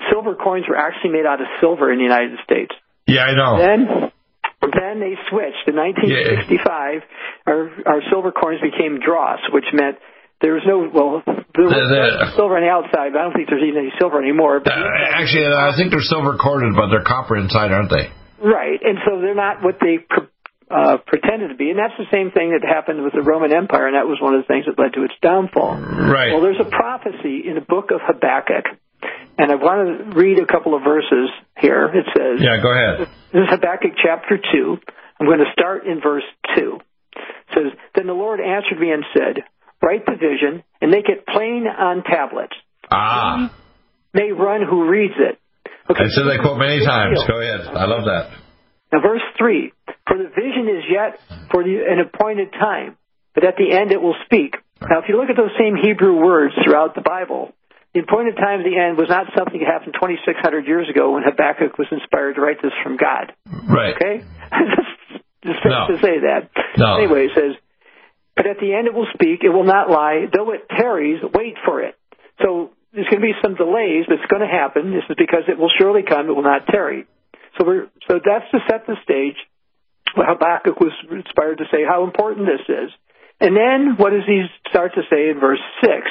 [0.09, 2.71] silver coins were actually made out of silver in the United States.
[3.05, 3.57] Yeah, I know.
[3.57, 4.11] Then,
[4.73, 5.67] then they switched.
[5.67, 7.01] In 1965,
[7.47, 9.97] our our silver coins became dross, which meant
[10.41, 13.34] there was no well, there was The- the- silver on the outside, but I don't
[13.34, 14.60] think there's even any silver anymore.
[14.60, 18.10] But Uh, actually, I think they're silver corded, but they're copper inside, aren't they?
[18.39, 20.06] Right, and so they're not what they
[20.69, 23.88] uh, pretended to be, and that's the same thing that happened with the Roman Empire,
[23.88, 25.77] and that was one of the things that led to its downfall.
[25.80, 26.34] Right.
[26.34, 28.65] Well, there's a prophecy in the book of Habakkuk,
[29.38, 31.29] and I want to read a couple of verses
[31.60, 31.86] here.
[31.93, 33.07] It says, Yeah, go ahead.
[33.33, 34.77] this is Habakkuk chapter 2.
[35.19, 36.23] I'm going to start in verse
[36.55, 36.79] 2.
[37.15, 37.21] It
[37.53, 39.43] says, Then the Lord answered me and said,
[39.81, 42.53] Write the vision and make it plain on tablets.
[42.89, 43.53] Ah,
[44.13, 45.38] May run who reads it.
[45.89, 46.03] Okay.
[46.03, 47.19] I said that quote many times.
[47.27, 47.62] Go ahead.
[47.67, 48.31] I love that.
[48.91, 49.71] Now, verse 3
[50.07, 51.19] For the vision is yet
[51.51, 52.97] for the, an appointed time,
[53.36, 54.55] but at the end it will speak.
[54.81, 57.53] Now, if you look at those same Hebrew words throughout the Bible,
[57.97, 61.23] the appointed time at the end was not something that happened 2,600 years ago when
[61.25, 63.33] Habakkuk was inspired to write this from God.
[63.49, 63.95] Right.
[63.97, 64.21] Okay?
[64.77, 65.88] just just No.
[65.89, 66.53] to say that.
[66.77, 67.01] No.
[67.01, 67.57] Anyway, it says,
[68.36, 70.29] But at the end it will speak, it will not lie.
[70.29, 71.97] Though it tarries, wait for it.
[72.45, 74.93] So there's going to be some delays, but it's going to happen.
[74.93, 77.07] This is because it will surely come, it will not tarry.
[77.57, 79.41] So we're so that's to set the stage.
[80.15, 82.93] Well, Habakkuk was inspired to say how important this is.
[83.41, 86.05] And then what does he start to say in verse six?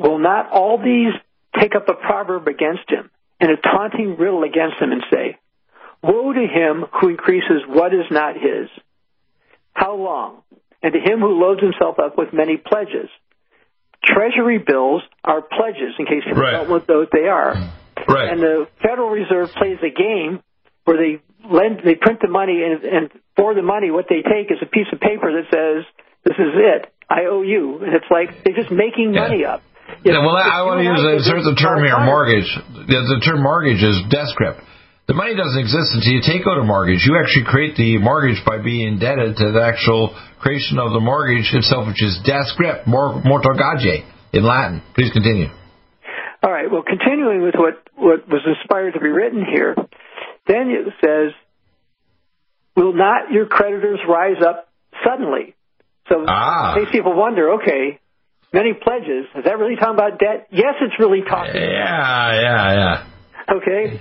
[0.00, 1.12] Will not all these
[1.60, 3.10] take up a proverb against him
[3.40, 5.36] and a taunting riddle against him and say,
[6.02, 8.68] Woe to him who increases what is not his.
[9.74, 10.42] How long?
[10.82, 13.08] And to him who loads himself up with many pledges.
[14.02, 16.52] Treasury bills are pledges, in case you Right.
[16.52, 17.54] don't know what those they are.
[18.08, 18.32] Right.
[18.32, 20.40] And the Federal Reserve plays a game
[20.86, 24.50] where they lend, they print the money, and, and for the money, what they take
[24.50, 25.84] is a piece of paper that says,
[26.24, 26.90] "This is it.
[27.10, 29.20] I owe you," and it's like they're just making Yeah.
[29.28, 29.62] money up.
[30.04, 32.48] Yeah, well, If I want to use I a certain term here, mortgage.
[32.88, 34.56] The, the term mortgage is death grip.
[35.10, 37.02] The money doesn't exist until you take out a mortgage.
[37.02, 41.50] You actually create the mortgage by being indebted to the actual creation of the mortgage
[41.52, 44.82] itself, which is death grip, mor- mortgage in Latin.
[44.94, 45.50] Please continue.
[46.42, 46.70] All right.
[46.70, 49.74] Well, continuing with what what was inspired to be written here,
[50.46, 51.34] then it says,
[52.76, 54.68] "Will not your creditors rise up
[55.04, 55.54] suddenly?"
[56.08, 56.74] So Ah.
[56.76, 57.54] makes people wonder.
[57.60, 57.98] Okay,
[58.52, 59.26] many pledges.
[59.36, 60.48] Is that really talking about debt?
[60.50, 61.54] Yes, it's really talking.
[61.54, 63.54] Yeah, yeah, yeah.
[63.56, 64.00] Okay.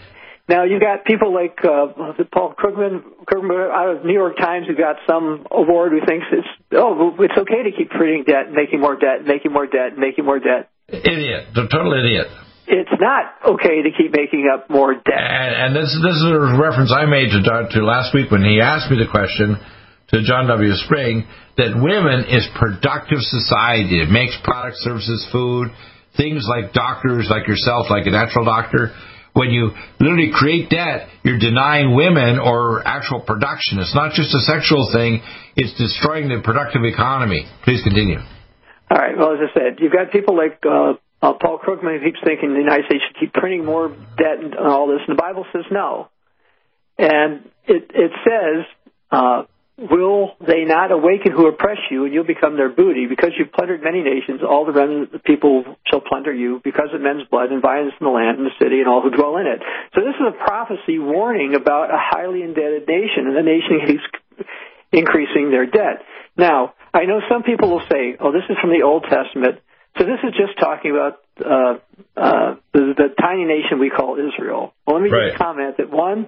[0.49, 1.93] Now you got people like uh,
[2.33, 6.47] Paul Krugman, Krugman out of New York Times who got some award who thinks it's
[6.73, 10.39] oh it's okay to keep creating debt, making more debt, making more debt, making more
[10.39, 10.73] debt.
[10.89, 11.53] Idiot.
[11.53, 12.27] The total idiot.
[12.65, 15.21] It's not okay to keep making up more debt.
[15.21, 18.59] And, and this this is a reference I made to to last week when he
[18.59, 19.53] asked me the question
[20.11, 20.73] to John W.
[20.85, 24.01] Spring that women is productive society.
[24.01, 25.69] It makes products, services, food,
[26.17, 28.95] things like doctors, like yourself, like a natural doctor.
[29.33, 33.79] When you literally create debt, you're denying women or actual production.
[33.79, 35.21] It's not just a sexual thing;
[35.55, 37.45] it's destroying the productive economy.
[37.63, 38.19] Please continue.
[38.89, 39.15] All right.
[39.15, 42.53] Well, as I said, you've got people like uh, uh, Paul Krugman who keeps thinking
[42.53, 45.65] the United States should keep printing more debt and all this, and the Bible says
[45.71, 46.09] no.
[46.97, 48.65] And it it says,
[49.11, 49.43] uh,
[49.79, 53.05] "Will they not awaken who oppress you, and you'll become their booty?
[53.07, 56.89] Because you've plundered many nations, all the remnant of the people shall plunder you, because
[56.93, 59.37] of men's blood and violence in the land and the city and all who dwell
[59.37, 59.61] in it."
[59.95, 64.03] So this is a prophecy warning about a highly indebted nation, and the nation keeps
[64.91, 66.03] increasing their debt.
[66.35, 69.59] Now, I know some people will say, "Oh, this is from the Old Testament."
[69.97, 71.77] So this is just talking about uh,
[72.15, 74.73] uh, the, the tiny nation we call Israel.
[74.85, 75.29] Well, let me Right.
[75.31, 76.27] just comment that one,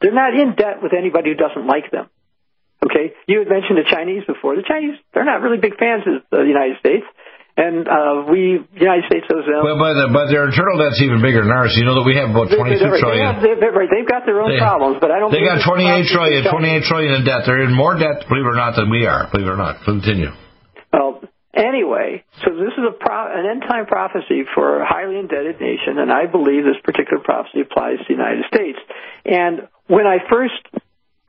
[0.00, 2.08] they're not in debt with anybody who doesn't like them.
[2.80, 4.56] Okay, you had mentioned the Chinese before.
[4.56, 7.04] The Chinese, they're not really big fans of the United States,
[7.60, 9.60] and uh, we, the United States, owes them.
[9.60, 11.76] Well, but, the, but their internal debt's even bigger than ours.
[11.76, 13.26] You know that we have about They- 22 they- trillion.
[13.36, 15.28] have- they- they're- right, they've got their own They- problems, but I don't.
[15.28, 17.44] They got it's 28 a problem trillion, 28 trillion in debt.
[17.44, 19.28] They're in more debt, believe it or not, than we are.
[19.28, 19.84] Believe it or not.
[19.84, 20.32] Continue.
[20.88, 21.20] Well,
[21.52, 26.00] anyway, so this is a pro- an end time prophecy for a highly indebted nation,
[26.00, 28.80] and I believe this particular prophecy applies to the United States.
[29.28, 30.56] And when I first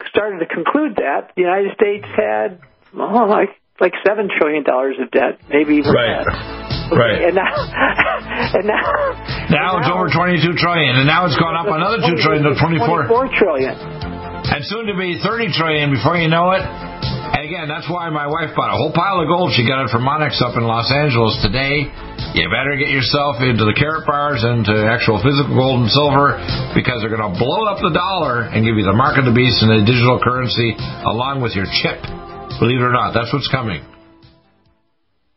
[0.09, 2.59] started to conclude that, the United States had
[2.95, 3.49] oh, like
[3.79, 6.21] like seven trillion dollars of debt, maybe even Right.
[6.21, 6.61] less.
[6.91, 7.21] Right.
[7.23, 7.49] And now,
[8.59, 8.83] and now,
[9.49, 13.07] Now it's over 22 trillion, and now it's gone up another 2 trillion to 24.
[13.07, 13.73] 24 trillion.
[14.51, 16.61] And soon to be 30 trillion before you know it.
[16.61, 19.55] And again, that's why my wife bought a whole pile of gold.
[19.55, 21.87] She got it from Monex up in Los Angeles today.
[22.31, 26.39] You better get yourself into the carrot bars and to actual physical gold and silver
[26.71, 29.35] because they're going to blow up the dollar and give you the mark of the
[29.35, 30.71] beast and the digital currency
[31.03, 31.99] along with your chip.
[32.55, 33.83] Believe it or not, that's what's coming.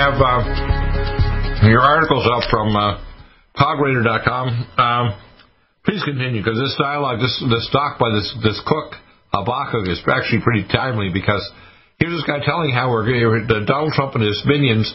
[0.00, 3.04] have uh, your articles up from uh,
[3.52, 4.48] cogwriter.com.
[4.80, 5.06] Um,
[5.84, 8.96] please continue because this dialogue, this this talk by this this cook
[9.28, 11.44] Habakkuk is actually pretty timely because
[12.00, 13.04] here's this guy telling how we're
[13.68, 14.88] Donald Trump and his minions,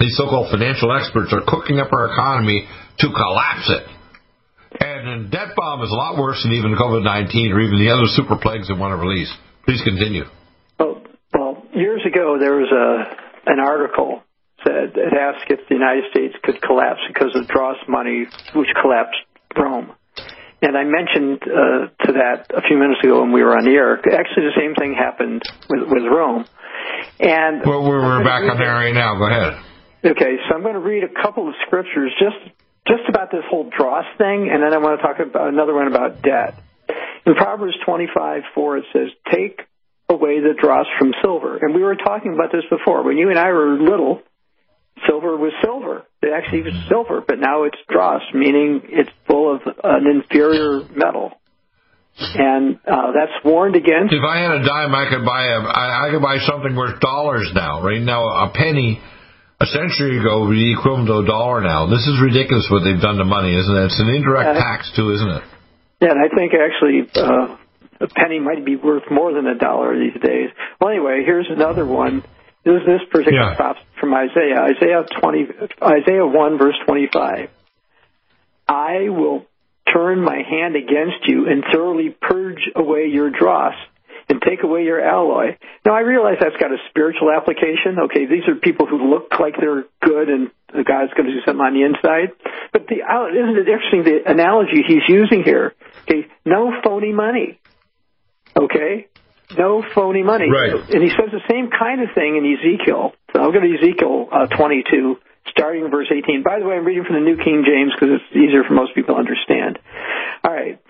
[0.00, 2.64] these so-called financial experts, are cooking up our economy
[3.04, 3.84] to collapse it.
[4.80, 8.08] And a debt bomb is a lot worse than even COVID-19 or even the other
[8.08, 9.32] super plagues they want to release.
[9.64, 10.24] Please continue.
[10.80, 11.02] Well,
[11.32, 14.22] well, years ago there was a an article
[14.66, 19.24] said it asked if the United States could collapse because of dross money, which collapsed
[19.56, 19.92] Rome.
[20.60, 23.70] And I mentioned uh, to that a few minutes ago when we were on the
[23.70, 23.94] air.
[23.94, 26.44] Actually, the same thing happened with, with Rome.
[27.20, 29.14] And well, we're, we're back on there right now.
[29.14, 29.62] Go ahead.
[30.04, 32.54] Okay, so I'm going to read a couple of scriptures just
[32.86, 35.88] just about this whole dross thing, and then I want to talk about another one
[35.88, 36.58] about debt.
[37.26, 39.60] In Proverbs 25, 4, it says, "Take
[40.08, 43.02] away that draws from silver." And we were talking about this before.
[43.02, 44.22] When you and I were little,
[45.06, 46.04] silver was silver.
[46.22, 51.32] It actually was silver, but now it's dross, meaning it's full of an inferior metal.
[52.18, 54.12] And uh, that's warned against.
[54.12, 56.98] If I had a dime, I could buy a I, I could buy something worth
[56.98, 57.80] dollars now.
[57.80, 59.00] Right now, a penny
[59.60, 61.86] a century ago would be equivalent to a dollar now.
[61.86, 63.84] This is ridiculous what they've done to money, isn't it?
[63.86, 65.42] It's an indirect Uh, tax too, isn't it?
[66.02, 67.56] Yeah, and I think actually uh,
[68.00, 70.50] a penny might be worth more than a dollar these days.
[70.80, 72.22] Well, anyway, here's another one.
[72.64, 73.74] This is this particular Yeah.
[74.00, 75.46] from Isaiah, Isaiah twenty,
[75.82, 77.48] Isaiah one verse twenty-five.
[78.68, 79.46] I will
[79.92, 83.74] turn my hand against you and thoroughly purge away your dross
[84.28, 85.56] and take away your alloy.
[85.86, 87.98] Now I realize that's got a spiritual application.
[88.04, 91.64] Okay, these are people who look like they're good and God's going to do something
[91.64, 92.36] on the inside.
[92.72, 95.74] But the uh, isn't it interesting the analogy he's using here?
[96.02, 97.57] Okay, no phony money.
[98.58, 99.06] Okay,
[99.56, 100.50] no phony money.
[100.50, 100.74] Right.
[100.74, 103.12] And he says the same kind of thing in Ezekiel.
[103.32, 105.16] So I'll go to Ezekiel uh, 22,
[105.50, 106.42] starting in verse 18.
[106.42, 108.94] By the way, I'm reading from the New King James because it's easier for most
[108.94, 109.78] people to understand.
[110.44, 110.82] All right.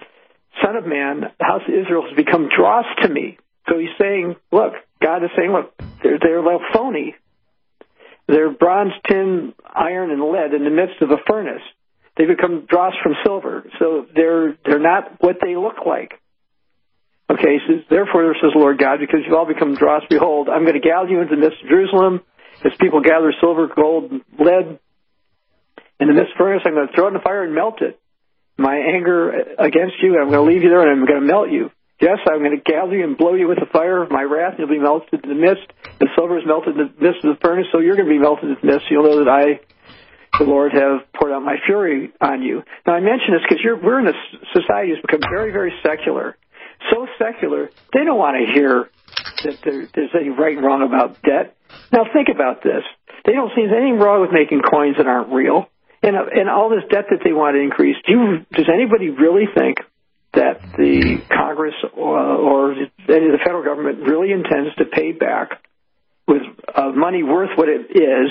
[0.64, 3.38] Son of man, the house of Israel has become dross to me.
[3.68, 7.14] So he's saying, look, God is saying, look, they're, they're like phony.
[8.26, 11.62] They're bronze, tin, iron, and lead in the midst of a furnace.
[12.16, 13.64] They become dross from silver.
[13.78, 16.12] So they're, they're not what they look like.
[17.30, 20.80] Okay, so therefore, says the Lord God, because you've all become dross, behold, I'm going
[20.80, 22.22] to gather you into the midst of Jerusalem
[22.64, 24.78] as people gather silver, gold, and lead.
[26.00, 28.00] In the midst furnace, I'm going to throw it in the fire and melt it.
[28.56, 31.50] My anger against you, I'm going to leave you there and I'm going to melt
[31.50, 31.70] you.
[32.00, 34.54] Yes, I'm going to gather you and blow you with the fire of my wrath,
[34.56, 35.66] and you'll be melted in the midst.
[35.98, 38.22] The silver is melted in the midst of the furnace, so you're going to be
[38.22, 38.86] melted in the midst.
[38.88, 39.58] You'll know that I,
[40.38, 42.62] the Lord, have poured out my fury on you.
[42.86, 44.14] Now, I mention this because we're in a
[44.54, 46.38] society that's become very, very secular.
[46.90, 48.90] So secular, they don't want to hear
[49.44, 51.56] that there, there's any right and wrong about debt.
[51.92, 52.82] Now, think about this.
[53.24, 55.68] They don't see anything wrong with making coins that aren't real.
[56.02, 59.46] And, and all this debt that they want to increase, do you, does anybody really
[59.52, 59.78] think
[60.34, 65.60] that the Congress or, or the federal government really intends to pay back
[66.28, 68.30] with uh, money worth what it is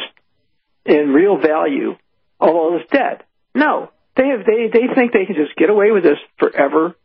[0.86, 1.96] in real value
[2.40, 3.24] all this debt.
[3.56, 6.96] No, they have they they think they can just get away with this forever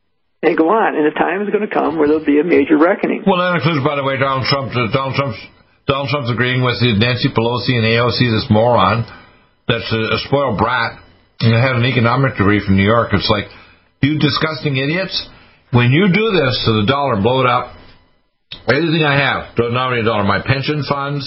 [0.43, 0.99] and go on.
[0.99, 3.23] And the time is going to come where there'll be a major reckoning.
[3.27, 4.75] Well, that includes, by the way, Donald Trump.
[4.75, 5.41] Uh, Donald Trump's
[5.87, 9.03] Donald Trump's agreeing with Nancy Pelosi and AOC, this moron
[9.69, 10.99] that's a, a spoiled brat
[11.41, 13.11] and had an economic degree from New York.
[13.13, 13.51] It's like,
[14.01, 15.15] you disgusting idiots.
[15.73, 17.75] When you do this to the dollar, blow it up.
[18.69, 21.25] Anything I have, don't only a dollar, my pension funds,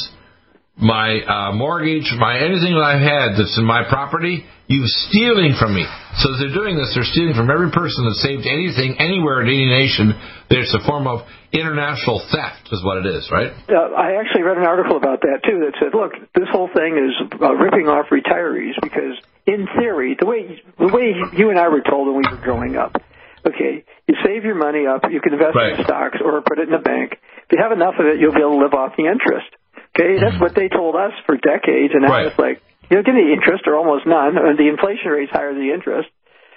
[0.78, 5.76] my uh, mortgage, my anything that I've had that's in my property, you're stealing from
[5.76, 5.88] me.
[6.20, 9.48] So as they're doing this, they're stealing from every person that saved anything anywhere in
[9.48, 10.12] any nation.
[10.50, 11.24] There's a form of
[11.56, 13.56] international theft, is what it is, right?
[13.72, 17.00] Uh, I actually read an article about that too that said, look, this whole thing
[17.00, 19.16] is uh, ripping off retirees because,
[19.48, 22.76] in theory, the way the way you and I were told when we were growing
[22.76, 23.00] up,
[23.48, 25.80] okay, you save your money up, you can invest right.
[25.80, 27.16] in stocks or put it in a bank.
[27.48, 29.48] If you have enough of it, you'll be able to live off the interest.
[29.96, 32.28] Okay, that's what they told us for decades, and now Right.
[32.28, 35.54] it's like you don't get any interest or almost none, and the inflation rate's higher
[35.54, 36.10] than the interest.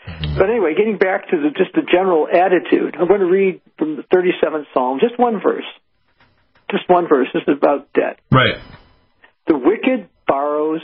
[0.07, 0.39] Mm-hmm.
[0.39, 3.97] But anyway, getting back to the, just the general attitude, I'm going to read from
[3.97, 5.66] the 37th Psalm, just one verse.
[6.70, 7.28] Just one verse.
[7.32, 8.18] This is about debt.
[8.32, 8.59] Right.
[9.47, 10.80] The wicked borrows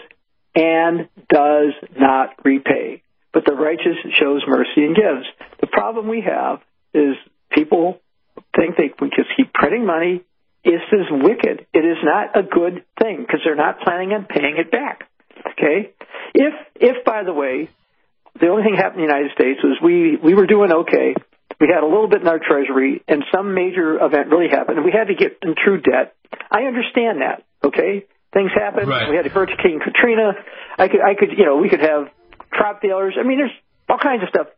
[0.54, 3.02] and does not repay,
[3.32, 5.26] but the righteous shows mercy and gives.
[5.60, 6.60] The problem we have
[6.94, 7.16] is
[7.50, 8.00] people
[8.56, 10.22] think they can just keep printing money.
[10.64, 11.66] This is wicked.
[11.72, 15.04] It is not a good thing because they're not planning on paying it back.
[15.52, 15.92] Okay?
[16.34, 17.68] If, if by the way,
[18.40, 21.14] the only thing happened in the United States was we, we were doing okay.
[21.60, 24.84] We had a little bit in our treasury, and some major event really happened, and
[24.84, 26.16] we had to get in true debt.
[26.50, 27.44] I understand that.
[27.62, 28.88] Okay, things happen.
[28.88, 29.08] Right.
[29.08, 30.32] We had Hurricane Katrina.
[30.76, 32.10] I could, I could, you know, we could have
[32.50, 33.14] crop failures.
[33.18, 33.54] I mean, there's
[33.88, 34.48] all kinds of stuff,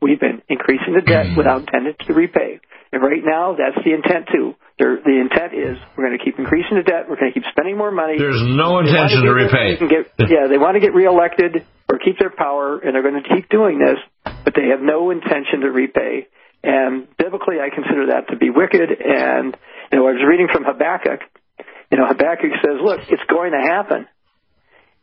[0.00, 1.36] we've been increasing the debt mm-hmm.
[1.36, 2.60] without intent to repay.
[2.92, 4.54] And right now, that's the intent too.
[4.78, 7.08] There, the intent is we're going to keep increasing the debt.
[7.08, 8.18] We're going to keep spending more money.
[8.18, 9.80] There's no intention to repay.
[9.80, 13.22] they get- yeah, they want to get reelected or keep their power, and they're going
[13.22, 13.98] to keep doing this,
[14.44, 16.28] but they have no intention to repay.
[16.62, 18.90] And biblically, I consider that to be wicked.
[18.90, 19.56] And
[19.92, 21.20] you know, I was reading from Habakkuk.
[21.90, 24.06] You know, Habakkuk says, "Look, it's going to happen."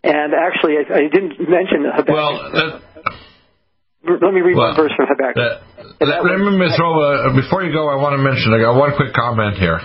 [0.03, 2.13] And actually, I, I didn't mention Habakkuk.
[2.13, 2.81] Well, that,
[4.03, 5.63] let me read well, one verse from Habakkuk.
[6.03, 8.75] let, let me throw a, uh, before you go, I want to mention, I got
[8.75, 9.79] one quick comment here.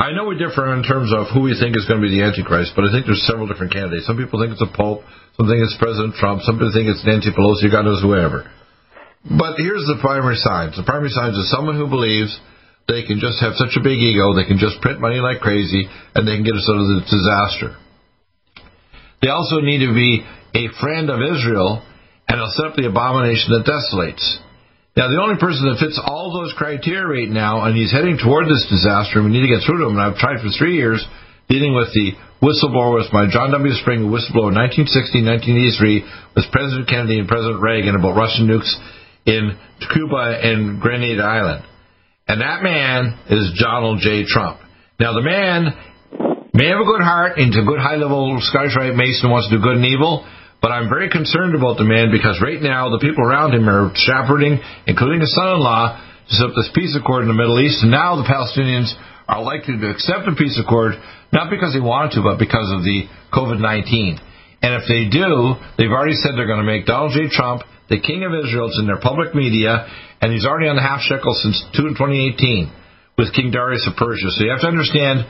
[0.00, 2.24] I know we differ in terms of who we think is going to be the
[2.24, 4.08] Antichrist, but I think there's several different candidates.
[4.08, 5.04] Some people think it's a Pope,
[5.36, 8.48] some think it's President Trump, some people think it's Nancy Pelosi, God knows whoever.
[9.24, 10.80] But here's the primary signs.
[10.80, 12.32] The primary signs is someone who believes
[12.88, 15.84] they can just have such a big ego, they can just print money like crazy,
[16.16, 17.76] and they can get us out of the disaster.
[19.20, 20.24] They also need to be
[20.56, 21.84] a friend of Israel,
[22.30, 24.22] and they'll set up the abomination that desolates.
[24.94, 28.46] Now, the only person that fits all those criteria right now, and he's heading toward
[28.46, 30.78] this disaster, and we need to get through to him, and I've tried for three
[30.78, 31.02] years
[31.50, 33.74] dealing with the whistleblower with my John W.
[33.82, 38.70] Spring whistleblower in 1960, 1983 with President Kennedy and President Reagan about Russian nukes
[39.26, 39.58] in
[39.90, 41.66] Cuba and Grenada Island.
[42.30, 44.22] And that man is Donald J.
[44.22, 44.62] Trump.
[45.02, 45.74] Now, the man
[46.54, 49.62] may have a good heart, a good high level Scottish Rite Mason, wants to do
[49.62, 50.22] good and evil,
[50.60, 53.90] but I'm very concerned about the man because right now the people around him are
[53.96, 57.58] shepherding, including his son in law, to set up this peace accord in the Middle
[57.58, 58.92] East, and now the Palestinians
[59.26, 60.94] are likely to accept the peace accord,
[61.32, 64.20] not because they wanted to, but because of the COVID 19.
[64.60, 67.32] And if they do, they've already said they're going to make Donald J.
[67.32, 68.68] Trump the king of Israel.
[68.68, 69.88] It's in their public media,
[70.20, 72.70] and he's already on the half shekel since 2 2018
[73.18, 74.30] with King Darius of Persia.
[74.36, 75.26] So you have to understand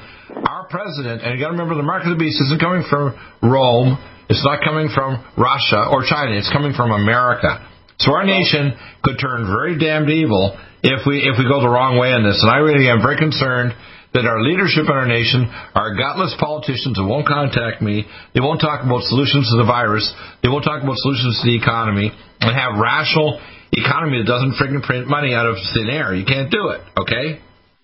[0.47, 3.17] our president, and you got to remember the mark of the beast isn't coming from
[3.43, 3.99] Rome.
[4.31, 6.39] It's not coming from Russia or China.
[6.39, 7.67] It's coming from America.
[7.99, 10.55] So our nation could turn very damned evil
[10.87, 12.39] if we if we go the wrong way in this.
[12.39, 13.75] And I really am very concerned
[14.15, 18.07] that our leadership in our nation are gutless politicians who won't contact me.
[18.33, 20.07] They won't talk about solutions to the virus.
[20.43, 23.39] They won't talk about solutions to the economy and have rational
[23.75, 26.15] economy that doesn't freaking print money out of thin air.
[26.15, 26.81] You can't do it.
[26.99, 27.43] Okay.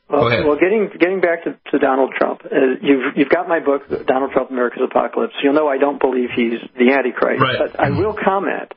[0.09, 3.83] Well, well, getting getting back to, to Donald Trump, uh, you've you've got my book,
[4.07, 5.35] Donald Trump: America's Apocalypse.
[5.43, 7.59] You'll know I don't believe he's the Antichrist, Right.
[7.59, 8.71] but I will comment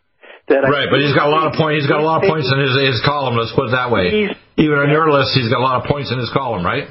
[0.47, 1.83] that I Right, but he's got a lot of points.
[1.85, 3.37] He's got a lot of points in his his column.
[3.37, 4.33] Let's put it that way.
[4.57, 6.89] Even on your list, he's got a lot of points in his column, right?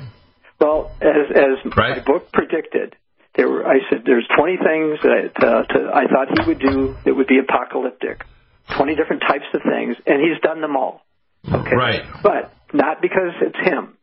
[0.61, 1.99] Well, as as Right.
[1.99, 2.95] my book predicted,
[3.35, 6.95] there were I said there's 20 things that uh, to, I thought he would do
[7.05, 8.23] that would be apocalyptic,
[8.77, 11.03] 20 different types of things, and he's done them all.
[11.43, 12.03] Okay, Right.
[12.23, 13.98] but not because it's him.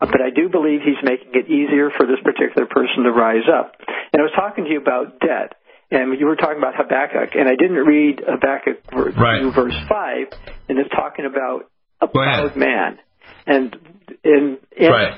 [0.00, 3.74] But I do believe he's making it easier for this particular person to rise up.
[4.12, 5.56] And I was talking to you about debt,
[5.90, 9.40] and you were talking about Habakkuk, and I didn't read Habakkuk verse, Right.
[9.42, 10.26] 2, verse 5,
[10.68, 11.70] and it's talking about
[12.00, 12.98] a proud man.
[13.46, 13.76] And
[14.22, 15.14] in, in, Right.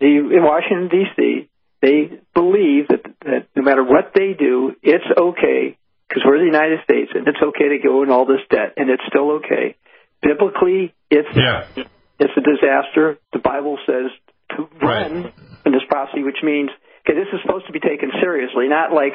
[0.00, 1.48] the, in Washington, D.C.,
[1.80, 6.80] they believe that, that no matter what they do, it's okay, because we're the United
[6.84, 9.76] States, and it's okay to go in all this debt, and it's still okay.
[10.20, 11.64] Biblically, it's Yeah.
[12.20, 13.18] It's a disaster.
[13.32, 14.12] The Bible says
[14.56, 16.70] to run from this prophecy, which means
[17.02, 19.14] okay, this is supposed to be taken seriously, not like,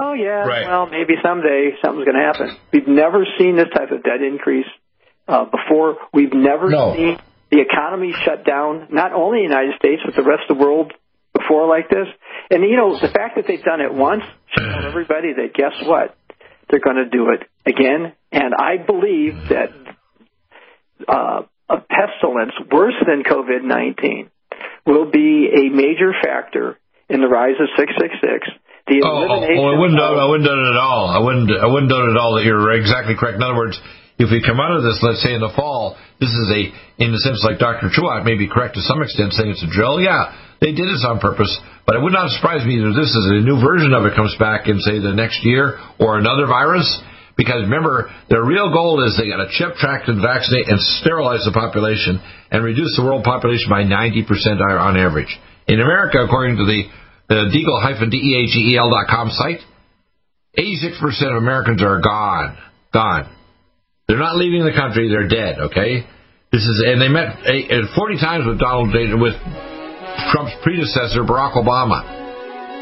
[0.00, 0.66] oh yeah, Right.
[0.66, 2.56] well maybe someday something's going to happen.
[2.72, 4.66] We've never seen this type of debt increase
[5.28, 5.96] uh, before.
[6.12, 6.92] We've never No.
[6.94, 7.18] seen
[7.50, 10.62] the economy shut down, not only in the United States but the rest of the
[10.64, 10.92] world
[11.32, 12.08] before like this.
[12.50, 14.24] And you know the fact that they've done it once
[14.54, 16.16] should tell everybody that guess what
[16.68, 18.12] they're going to do it again.
[18.32, 19.70] And I believe that
[21.08, 24.28] uh, a pestilence worse than COVID 19
[24.86, 26.76] will be a major factor
[27.08, 28.50] in the rise of 666.
[28.90, 31.04] The Oh, oh, elimination oh, I wouldn't of- I wouldn't doubt it at all.
[31.06, 33.36] I wouldn't, I wouldn't doubt it at all that you're exactly correct.
[33.38, 33.78] In other words,
[34.18, 36.60] if we come out of this, let's say in the fall, this is a,
[37.00, 37.88] in the sense like Dr.
[37.88, 39.96] Truatt may be correct to some extent, saying it's a drill.
[40.02, 41.48] Yeah, they did this on purpose,
[41.86, 44.34] but it would not surprise me if this is a new version of it comes
[44.36, 46.84] back in say the next year or another virus.
[47.40, 51.40] Because remember, their real goal is they got to chip, track, and vaccinate and sterilize
[51.48, 52.20] the population
[52.52, 54.28] and reduce the world population by 90%
[54.60, 55.32] on average.
[55.64, 56.84] In America, according to the,
[57.32, 59.64] the deagle-deagel.com site,
[60.52, 62.58] 86% of Americans are gone.
[62.92, 63.34] Gone.
[64.06, 65.08] They're not leaving the country.
[65.08, 65.60] They're dead.
[65.72, 66.04] Okay.
[66.52, 69.34] This is, and they met eh, eh, 40 times with Donald with
[70.28, 72.19] Trump's predecessor Barack Obama.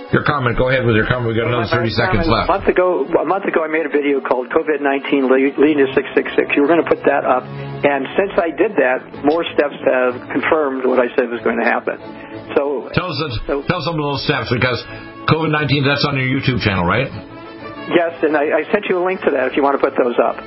[0.08, 0.56] Your comment.
[0.56, 1.28] Go ahead with your comment.
[1.28, 2.48] We got another 30 seconds left.
[2.48, 5.88] A month ago, a month ago, I made a video called COVID nineteen leading to
[5.92, 6.48] six six six.
[6.56, 10.16] You were going to put that up, and since I did that, more steps have
[10.32, 12.00] confirmed what I said was going to happen.
[12.56, 14.80] So Tell us, tell us some of those steps because
[15.28, 15.84] COVID 19.
[15.84, 17.12] That's on your YouTube channel, right?
[17.92, 19.92] yes, and I, I sent you a link to that if you want to put
[19.92, 20.40] those up.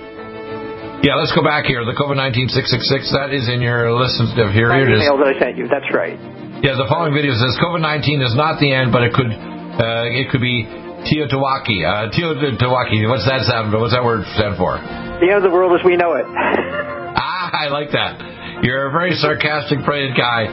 [1.05, 1.21] Yeah.
[1.21, 1.85] Let's go back here.
[1.85, 3.13] The COVID 19 666.
[3.13, 3.93] That is in your.
[3.93, 5.05] Here, My here it is.
[5.05, 5.69] email that I sent you.
[5.69, 6.17] That's right.
[6.61, 9.33] Yeah, the following video says COVID nineteen is not the end, but it could
[9.79, 10.65] uh, it could be
[11.07, 11.79] TEOTWAWKI.
[11.85, 13.09] Uh, TEOTWAWKI.
[13.09, 13.73] What's that sound?
[13.73, 14.77] What's that word stand for?
[14.77, 16.25] The end of the world as we know it.
[17.13, 18.63] Ah, I like that.
[18.63, 20.47] You're a very sarcastic, brilliant guy.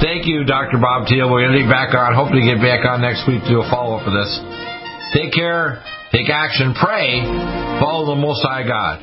[0.00, 0.78] Thank you, Dr.
[0.78, 1.28] Bob Thiel.
[1.28, 2.14] We're going to be back on.
[2.14, 4.30] Hopefully, get back on next week to do a follow up for this.
[5.12, 5.82] Take care.
[6.12, 6.72] Take action.
[6.78, 7.26] Pray.
[7.82, 9.02] Follow the Most High God.